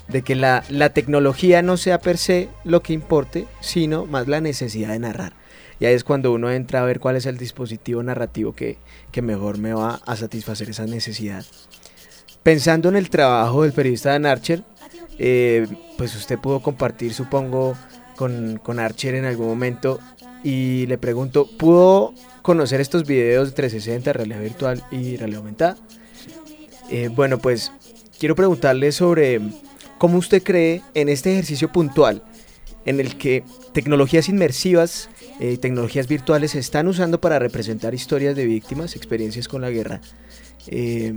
[0.09, 4.41] de que la, la tecnología no sea per se lo que importe, sino más la
[4.41, 5.44] necesidad de narrar.
[5.81, 8.79] Y ahí es cuando uno entra a ver cuál es el dispositivo narrativo que,
[9.11, 11.45] que mejor me va a satisfacer esa necesidad.
[12.43, 14.65] Pensando en el trabajo del periodista Dan Archer,
[15.19, 15.67] eh,
[15.97, 17.77] pues usted pudo compartir, supongo,
[18.17, 19.99] con, con, Archer en algún momento
[20.43, 25.77] y le pregunto, ¿pudo conocer estos videos de 360, realidad virtual y realidad aumentada?
[26.91, 27.73] Eh, bueno, pues
[28.19, 29.41] quiero preguntarle sobre
[29.99, 32.23] cómo usted cree en este ejercicio puntual
[32.85, 35.09] en el que tecnologías inmersivas
[35.41, 40.01] y tecnologías virtuales se están usando para representar historias de víctimas, experiencias con la guerra.
[40.67, 41.15] Eh,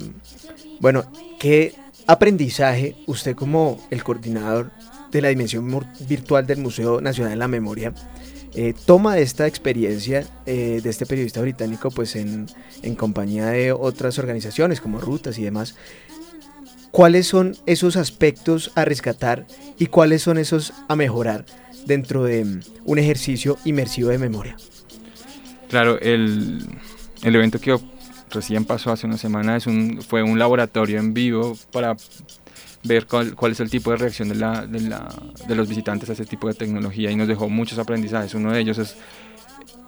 [0.79, 1.05] bueno,
[1.39, 1.73] ¿qué
[2.07, 4.71] aprendizaje usted como el coordinador
[5.11, 7.93] de la dimensión virtual del Museo Nacional de la Memoria
[8.55, 12.47] eh, toma esta experiencia eh, de este periodista británico pues en,
[12.81, 15.75] en, compañía de otras organizaciones como Rutas y demás.
[16.89, 19.45] ¿Cuáles son esos aspectos a rescatar
[19.77, 21.45] y cuáles son esos a mejorar
[21.87, 24.57] dentro de mm, un ejercicio inmersivo de memoria?
[25.69, 26.65] Claro, el,
[27.23, 27.77] el evento que
[28.31, 31.95] recién pasó hace una semana es un, fue un laboratorio en vivo para
[32.83, 35.13] ver cuál, cuál, es el tipo de reacción de, la, de, la,
[35.47, 38.33] de, los visitantes a ese tipo de tecnología y nos dejó muchos aprendizajes.
[38.33, 38.95] Uno de ellos es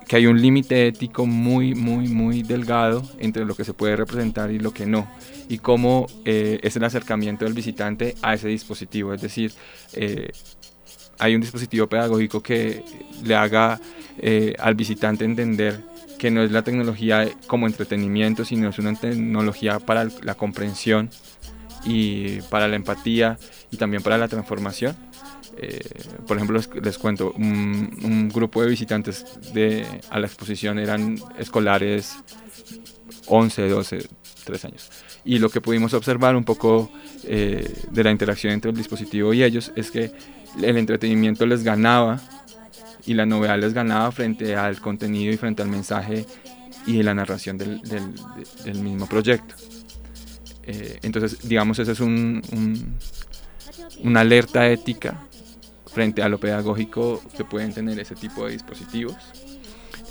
[0.07, 4.51] que hay un límite ético muy, muy, muy delgado entre lo que se puede representar
[4.51, 5.07] y lo que no.
[5.47, 9.13] Y cómo eh, es el acercamiento del visitante a ese dispositivo.
[9.13, 9.53] Es decir,
[9.93, 10.31] eh,
[11.19, 12.83] hay un dispositivo pedagógico que
[13.23, 13.79] le haga
[14.17, 15.81] eh, al visitante entender
[16.17, 21.09] que no es la tecnología como entretenimiento, sino es una tecnología para la comprensión
[21.85, 23.37] y para la empatía
[23.71, 24.95] y también para la transformación.
[25.57, 25.79] Eh,
[26.27, 32.17] por ejemplo, les, cuento, un, grupo de visitantes de, a la exposición eran escolares
[33.27, 34.07] 11, 12,
[34.45, 34.89] 3 años.
[35.25, 36.91] Y lo que pudimos observar un poco
[37.23, 40.11] eh, de la interacción entre el dispositivo y ellos es que
[40.61, 42.19] el entretenimiento les ganaba
[43.05, 46.25] y la novedad les ganaba frente al contenido y frente al mensaje
[46.85, 49.55] y la narración del, del mismo proyecto.
[50.71, 52.41] Eh, entonces, digamos, esa es un,
[54.03, 55.19] una alerta ética
[55.91, 59.15] frente a lo pedagógico que pueden tener ese tipo de dispositivos.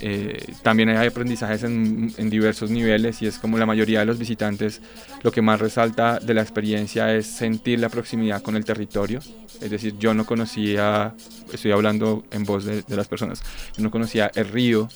[0.00, 4.80] Eh, también hay aprendizajes en, diversos niveles y es como la mayoría de los visitantes
[5.22, 9.20] lo que más resalta de la experiencia es sentir la proximidad con el territorio.
[9.60, 11.14] Es decir, yo no conocía,
[11.52, 13.42] estoy hablando en voz de, de las personas,
[13.76, 14.88] yo no conocía el río,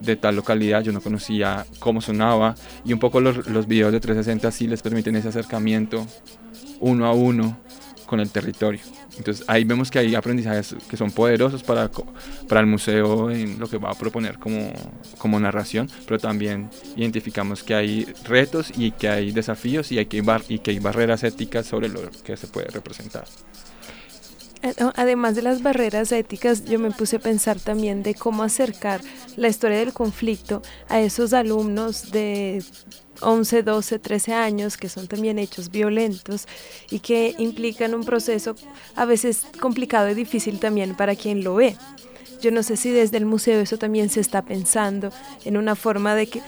[0.00, 4.00] de tal localidad, yo no conocía cómo sonaba y un poco los, los videos de
[4.00, 6.06] 360 sí les permiten ese acercamiento
[6.80, 7.58] uno a uno
[8.06, 8.80] con el territorio.
[9.18, 11.90] Entonces ahí vemos que hay aprendizajes que son poderosos para,
[12.48, 14.72] para el museo en lo que va a proponer como,
[15.18, 20.22] como narración, pero también identificamos que hay retos y que hay desafíos y, hay que,
[20.48, 23.24] y que hay barreras éticas sobre lo que se puede representar.
[24.62, 29.02] Eh, además de las barreras éticas, yo me puse a pensar también de cómo acercar
[29.36, 32.64] la historia del conflicto a esos alumnos de
[33.20, 36.46] 11, 12, 13 años que son también hechos violentos
[36.90, 38.54] y que implican un proceso
[38.96, 41.76] a veces complicado y difícil también para quien lo ve.
[42.40, 45.10] Yo no sé si desde el museo eso también se está pensando
[45.44, 46.42] en una forma de que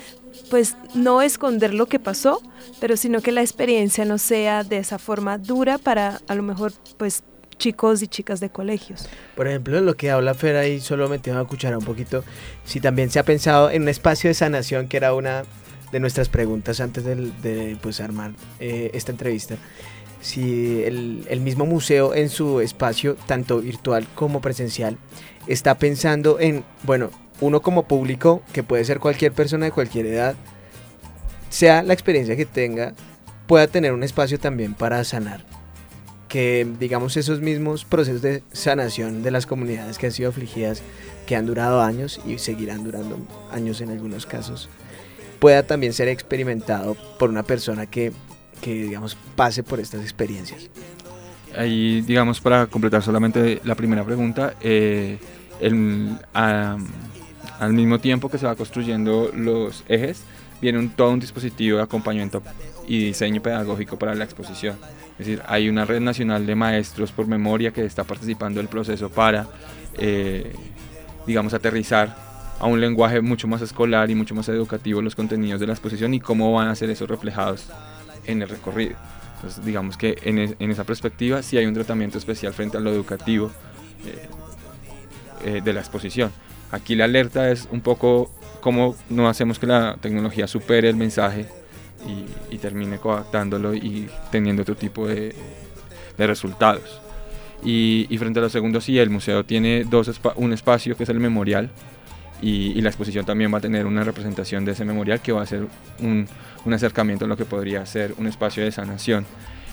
[0.50, 2.42] pues no esconder lo que pasó,
[2.80, 6.72] pero sino que la experiencia no sea de esa forma dura para a lo mejor
[6.98, 7.22] pues
[7.58, 9.08] chicos y chicas de colegios.
[9.34, 12.24] Por ejemplo, lo que habla Fer ahí, solo metiendo a cuchara un poquito,
[12.64, 15.44] si también se ha pensado en un espacio de sanación, que era una
[15.92, 19.56] de nuestras preguntas antes de, pues, armar eh, esta entrevista,
[20.20, 24.98] si el, el, mismo museo en su espacio, tanto virtual como presencial,
[25.46, 27.10] está pensando en, bueno,
[27.40, 30.34] uno como público, que puede ser cualquier persona de cualquier edad,
[31.48, 32.94] sea la experiencia que tenga,
[33.46, 35.44] pueda tener un espacio también para sanar.
[36.28, 40.82] Que digamos esos mismos procesos de sanación de las comunidades que han sido afligidas,
[41.26, 43.18] que han durado años y seguirán durando
[43.50, 44.68] años en algunos casos,
[45.38, 48.12] pueda también ser experimentado por una persona que,
[48.60, 50.70] que digamos pase por estas experiencias.
[51.56, 55.18] Ahí, digamos, para completar solamente la primera pregunta, eh,
[57.58, 60.22] al mismo tiempo que se va construyendo los ejes,
[60.60, 62.42] viene un, todo un dispositivo de acompañamiento
[62.86, 64.76] y diseño pedagógico para la exposición.
[65.18, 69.08] Es decir, hay una red nacional de maestros por memoria que está participando del proceso
[69.08, 69.46] para,
[69.96, 70.52] eh,
[71.26, 72.25] digamos, aterrizar
[72.58, 76.14] a un lenguaje mucho más escolar y mucho más educativo los contenidos de la exposición
[76.14, 77.68] y cómo van a ser esos reflejados
[78.24, 78.96] en el recorrido.
[79.36, 82.90] Entonces, digamos que en, en esa perspectiva sí hay un tratamiento especial frente a lo
[82.90, 83.50] educativo
[84.04, 84.28] eh,
[85.44, 86.32] eh, de la exposición.
[86.72, 88.30] Aquí la alerta es un poco
[88.60, 91.46] cómo no hacemos que la tecnología supere el mensaje
[92.50, 95.34] y, termine coactándolo y teniendo otro tipo de,
[96.16, 97.00] resultados.
[97.62, 101.20] Y, frente a lo segundo, sí, el museo tiene dos un espacio que es el
[101.20, 101.70] memorial
[102.42, 105.46] y, la exposición también va a tener una representación de ese memorial que va a
[105.46, 105.66] ser
[106.00, 106.28] un,
[106.72, 109.24] acercamiento a lo que podría ser un espacio de sanación.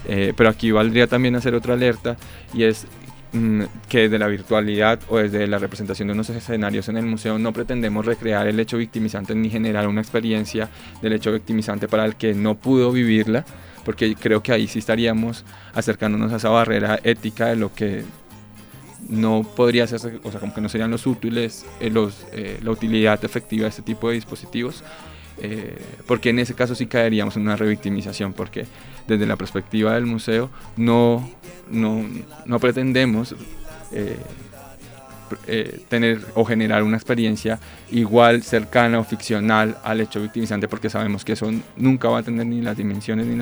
[0.07, 2.18] Eh, pero aquí valdría también hacer otra alerta
[2.53, 2.86] y es
[3.34, 7.39] Mm, que de la virtualidad o desde la representación de unos escenarios en el museo
[7.39, 10.70] no pretendemos recrear el hecho victimizante ni generar una experiencia
[11.01, 13.43] del hecho victimizante para el que no pudo vivirla,
[13.86, 18.03] porque creo que ahí sí estaríamos acercándonos a esa barrera ética de lo que
[19.10, 22.72] no podría ser, o sea, como que no serían los útiles, eh, los, eh, la
[22.72, 24.84] utilidad efectiva de este tipo de dispositivos,
[25.39, 25.78] eh,
[26.08, 28.66] porque en ese caso sí caeríamos en una revictimización, porque
[29.08, 31.30] desde la perspectiva del museo no,
[31.70, 32.06] no,
[32.45, 33.36] no pretendemos
[35.48, 37.60] eh, tener o generar una experiencia
[37.92, 42.46] igual, cercana o ficcional al hecho victimizante, porque sabemos que eso nunca va a tener
[42.46, 43.36] ni las dimensiones, ni,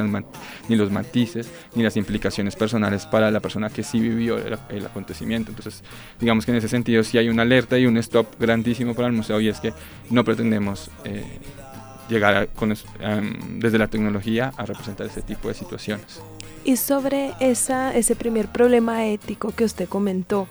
[0.70, 5.52] ni los matices, ni las implicaciones personales para la persona que sí vivió el, acontecimiento.
[5.52, 5.84] Entonces,
[6.20, 9.14] digamos que en ese sentido sí hay una alerta y un stop grandísimo para el
[9.14, 9.74] museo y es que
[10.10, 10.90] no pretendemos...
[11.06, 11.24] Eh,
[12.10, 16.22] llegar con, em, desde la tecnología a representar ese tipo de situaciones.
[16.64, 20.48] Y sobre esa, ese primer problema ético que usted comentó,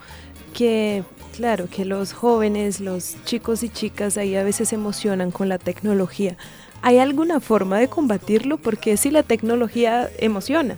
[0.54, 1.04] que
[1.40, 5.56] claro, que los jóvenes, los chicos y chicas ahí a veces se emocionan con la
[5.56, 6.36] tecnología.
[6.82, 8.58] ¿Hay alguna forma de combatirlo?
[8.58, 10.76] Porque si la tecnología emociona,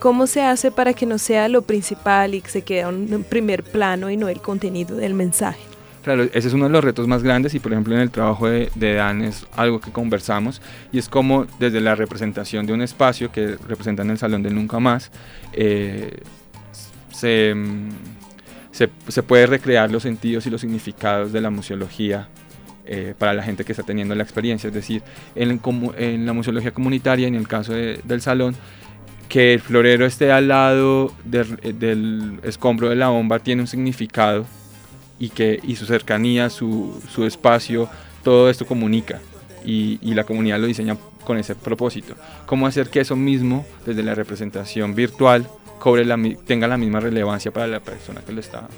[0.00, 3.62] ¿cómo se hace para que no sea lo principal y que se quede en primer
[3.62, 5.60] plano y no el contenido del mensaje?
[6.02, 8.48] Claro, ese es uno de los retos más grandes y por ejemplo en el trabajo
[8.48, 13.30] de, Dan es algo que conversamos y es como desde la representación de un espacio
[13.30, 15.12] que representa en el Salón del Nunca Más,
[15.52, 16.22] eh,
[17.12, 17.54] se
[18.72, 22.28] se, se puede recrear los sentidos y los significados de la museología
[22.84, 24.66] eh, para la gente que está teniendo la experiencia.
[24.66, 25.02] Es decir,
[25.36, 28.56] en, la museología comunitaria, en el caso del salón,
[29.28, 34.46] que el florero esté al lado del escombro de la bomba tiene un significado
[35.18, 37.88] y que su cercanía, su, su espacio,
[38.24, 39.20] todo esto comunica
[39.64, 42.16] y, y, la comunidad lo diseña con ese propósito.
[42.46, 45.48] ¿Cómo hacer que eso mismo, desde la representación virtual,
[45.82, 46.16] cobre la,
[46.46, 48.68] tenga la misma relevancia para la persona que, lo está,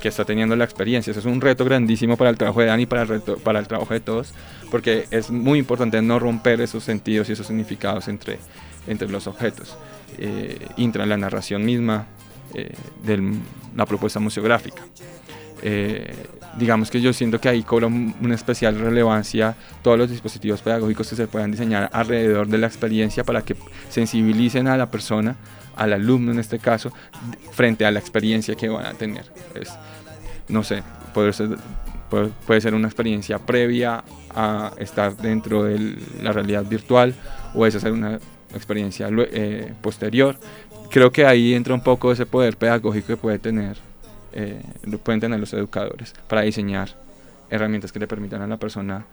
[0.00, 1.10] que está teniendo la experiencia.
[1.10, 3.58] Eso es un reto grandísimo para el trabajo de Dani y para el, reto, para
[3.58, 4.32] el trabajo de todos,
[4.70, 8.38] porque es muy importante no romper esos sentidos y esos significados entre,
[8.86, 9.76] entre los objetos.
[10.18, 12.06] Eh, entra en la narración misma
[12.54, 12.72] eh,
[13.02, 13.34] de
[13.74, 14.82] la propuesta museográfica.
[15.62, 16.14] Eh,
[16.58, 21.16] digamos que yo siento que ahí cobra una especial relevancia todos los dispositivos pedagógicos que
[21.16, 23.56] se puedan diseñar alrededor de la experiencia para que
[23.88, 25.36] sensibilicen a la persona
[25.76, 26.90] al alumno en este caso,
[27.52, 29.24] frente a la experiencia que van a tener.
[30.48, 30.82] No sé,
[31.12, 31.50] puede ser,
[32.46, 34.02] puede, ser una experiencia previa
[34.34, 37.14] a estar dentro de la realidad virtual
[37.54, 38.18] o es hacer una
[38.54, 40.36] experiencia eh, posterior.
[40.90, 43.76] Creo que ahí entra un poco ese poder pedagógico que puede tener,
[44.36, 44.62] eh,
[45.02, 46.90] pueden tener los educadores para diseñar
[47.50, 49.06] herramientas que le permitan a la persona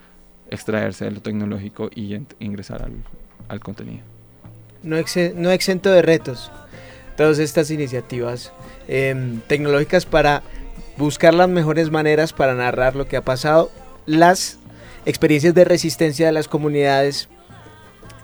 [0.50, 2.88] extraerse de lo tecnológico y ingresar
[3.48, 4.04] al contenido
[4.84, 4.98] no,
[5.36, 6.52] no exento de retos.
[7.18, 8.52] Todas estas iniciativas
[8.88, 10.44] em, tecnológicas para
[10.98, 13.72] buscar las mejores maneras para narrar lo que ha pasado,
[14.06, 14.60] las
[15.06, 17.30] experiencias de resistencia de las comunidades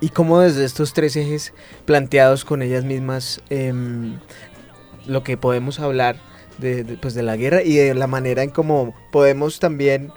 [0.02, 1.54] y cómo desde estos tres ejes
[1.86, 4.18] planteados con ellas mismas em,
[5.06, 6.18] lo que podemos hablar
[6.60, 10.12] de, pues de la guerra y de la manera en cómo podemos también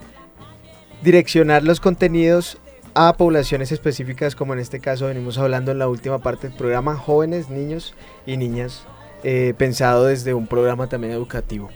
[1.02, 2.58] direccionar los contenidos
[2.94, 6.96] a poblaciones específicas, como en este caso venimos hablando en la última parte del programa,
[6.96, 7.94] jóvenes, niños
[8.26, 8.84] y niñas,
[9.24, 11.70] eh, pensado desde un programa también educativo.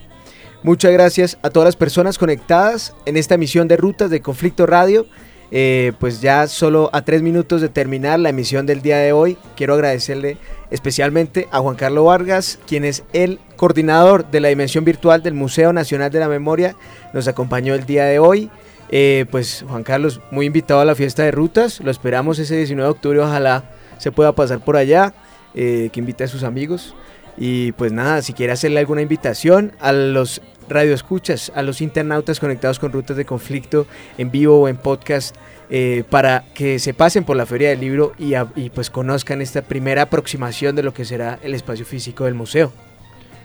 [0.62, 5.06] Muchas gracias a todas las personas conectadas en esta emisión de Rutas de Conflicto Radio.
[5.52, 9.38] Eh, pues ya solo a tres minutos de terminar la emisión del día de hoy,
[9.54, 10.38] quiero agradecerle
[10.72, 15.72] especialmente a Juan Carlos Vargas, quien es el coordinador de la dimensión virtual del Museo
[15.72, 16.76] Nacional de la Memoria.
[17.12, 18.50] Nos acompañó el día de hoy.
[18.88, 22.86] Eh, pues Juan Carlos, muy invitado a la fiesta de rutas, lo esperamos ese 19
[22.86, 23.64] de octubre, ojalá
[23.98, 25.12] se pueda pasar por allá,
[25.54, 26.94] eh, que invite a sus amigos.
[27.36, 32.78] Y pues nada, si quiere hacerle alguna invitación a los radioescuchas, a los internautas conectados
[32.78, 33.86] con rutas de conflicto
[34.18, 35.36] en vivo o en podcast,
[35.68, 39.62] eh, para que se pasen por la Feria del Libro y, y, pues conozcan esta
[39.62, 42.72] primera aproximación de lo que será el espacio físico del museo.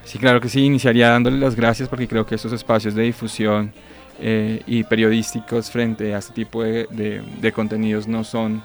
[0.03, 3.71] Sí, claro que sí, iniciaría dándole las gracias porque creo que estos espacios de difusión
[4.19, 8.61] eh, y periodísticos frente a este tipo de, de, contenidos no son,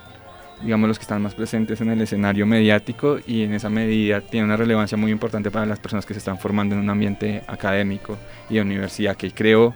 [0.62, 4.44] digamos, los que están más presentes en el escenario mediático y en esa medida tiene
[4.44, 8.16] una relevancia muy importante para las personas que se están formando en un ambiente académico
[8.50, 9.74] y de universidad, que creo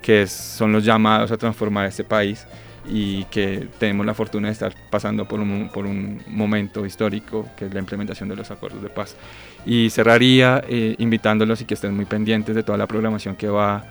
[0.00, 2.46] que son los llamados a transformar este país
[2.88, 7.66] y que tenemos la fortuna de estar pasando por un, por un momento histórico que
[7.66, 9.16] es la implementación de los acuerdos de paz.
[9.64, 13.84] Y cerraría eh, invitándolos y que estén muy pendientes de toda la programación que va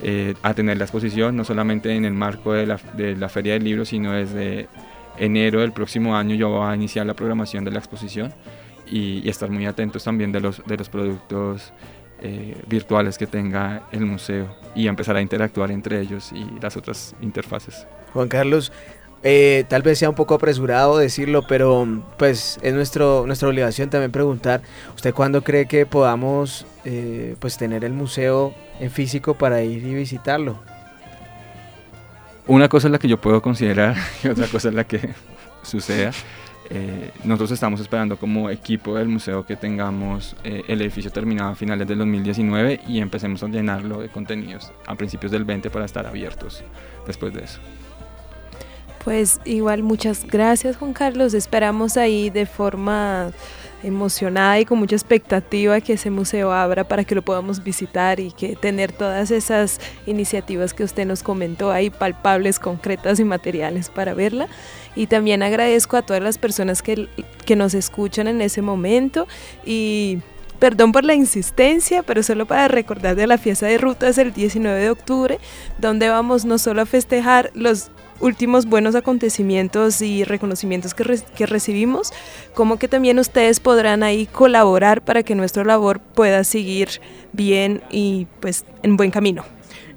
[0.00, 3.54] eh, a tener la exposición, no solamente en el marco de la, de la Feria
[3.54, 4.68] del Libro, sino desde
[5.18, 8.32] enero del próximo año yo voy a iniciar la programación de la exposición
[8.90, 11.72] y, estar muy atentos también de los, de los productos
[12.20, 17.14] eh, virtuales que tenga el museo y empezar a interactuar entre ellos y las otras
[17.20, 17.86] interfaces.
[18.12, 18.72] Juan Carlos,
[19.22, 21.86] eh, tal vez sea un poco apresurado decirlo, pero
[22.18, 24.62] pues es nuestro, nuestra obligación también preguntar,
[24.94, 29.94] ¿usted cuándo cree que podamos eh, pues tener el museo en físico para ir y
[29.94, 30.58] visitarlo.
[32.46, 33.94] Una cosa es la que yo puedo considerar
[34.24, 35.10] y otra cosa es la que
[35.62, 36.12] suceda.
[36.70, 41.54] Eh, nosotros estamos esperando como equipo del museo que tengamos eh, el edificio terminado a
[41.54, 46.06] finales del 2019 y empecemos a llenarlo de contenidos a principios del 20 para estar
[46.06, 46.62] abiertos
[47.06, 47.58] después de eso.
[49.02, 53.30] Pues igual muchas gracias Juan Carlos, esperamos ahí de forma
[53.82, 58.32] emocionada y con mucha expectativa que ese museo abra para que lo podamos visitar y
[58.32, 64.14] que tener todas esas iniciativas que usted nos comentó ahí palpables, concretas y materiales para
[64.14, 64.48] verla.
[64.96, 67.08] Y también agradezco a todas las personas que,
[67.44, 69.26] que nos escuchan en ese momento
[69.64, 70.18] y
[70.58, 74.80] Perdón por la insistencia, pero solo para recordar de la fiesta de rutas el 19
[74.80, 75.38] de octubre,
[75.78, 82.12] donde vamos no solo a festejar los últimos buenos acontecimientos y reconocimientos que, que, recibimos,
[82.54, 87.00] como que también ustedes podrán ahí colaborar para que nuestra labor pueda seguir
[87.32, 89.44] bien y pues en buen camino.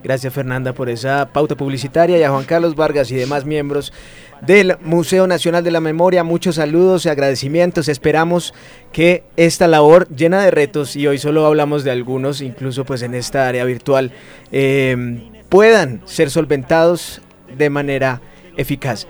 [0.04, 3.94] Gracias Fernanda por esa pauta publicitaria y a Juan Carlos Vargas y demás miembros
[4.42, 6.24] del Museo Nacional de la Memoria.
[6.24, 7.88] Muchos saludos y agradecimientos.
[7.88, 8.54] Esperamos
[8.92, 13.14] que esta labor llena de retos, y hoy solo hablamos de algunos, incluso pues en
[13.14, 14.12] esta área virtual,
[14.52, 17.22] eh, puedan ser solventados
[17.58, 18.22] de manera
[18.58, 19.08] eficaz.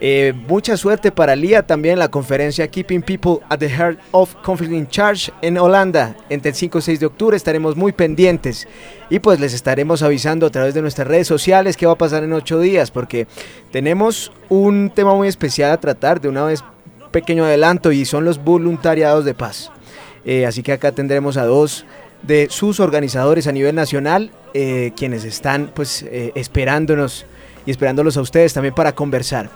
[0.00, 4.72] Eh, mucha suerte para Lía también la conferencia Keeping People at the Heart of Conflict
[4.72, 6.16] in Charge en Holanda.
[6.28, 8.66] Entre el 5 y 6 de octubre estaremos muy pendientes
[9.08, 12.24] y pues les estaremos avisando a través de nuestras redes sociales qué va a pasar
[12.24, 13.26] en 8 días porque
[13.70, 16.64] tenemos un tema muy especial a tratar de una vez
[17.12, 19.70] pequeño adelanto y son los voluntariados de paz.
[20.24, 21.86] Eh, así que acá tendremos a dos
[22.22, 27.26] de sus organizadores a nivel nacional eh, quienes están pues esperándonos
[27.66, 29.50] y esperándolos a ustedes también para conversar.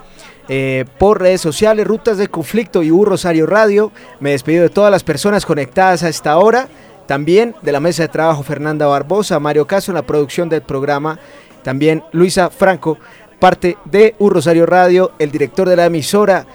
[0.48, 3.92] Eh, por redes sociales, Rutas de Conflicto y U Rosario Radio.
[4.20, 6.68] Me despido de todas las personas conectadas a esta hora.
[7.06, 11.18] También de la mesa de trabajo Fernanda Barbosa, Mario Caso en la producción del programa.
[11.62, 12.98] También Luisa Franco,
[13.38, 16.46] parte de U Rosario Radio, el director de la emisora.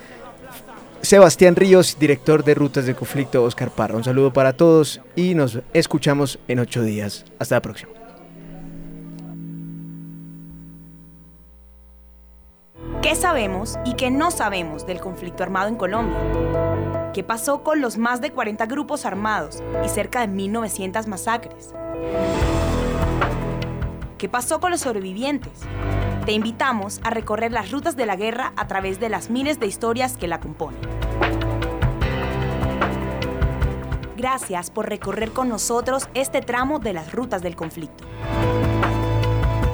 [1.02, 3.98] Sebastián Ríos, director de Rutas de Conflicto, Oscar Parra.
[3.98, 7.26] Un saludo para todos y nos escuchamos en ocho días.
[7.40, 8.03] Hasta la próxima.
[13.04, 17.12] ¿Qué sabemos y qué no sabemos del conflicto armado en Colombia?
[17.14, 21.74] ¿Qué pasó con los más de 40 grupos armados y cerca de 1.900 masacres?
[24.18, 25.52] ¿Qué pasó con los sobrevivientes?
[26.26, 29.68] Te invitamos a recorrer las rutas de la guerra a través de las miles de
[29.68, 30.80] historias que la componen.
[34.16, 38.06] Gracias por recorrer con nosotros este tramo de las rutas del conflicto.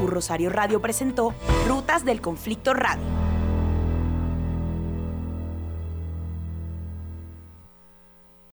[0.10, 1.34] Rosario Radio presentó
[1.68, 3.04] Rutas del Conflicto Radio.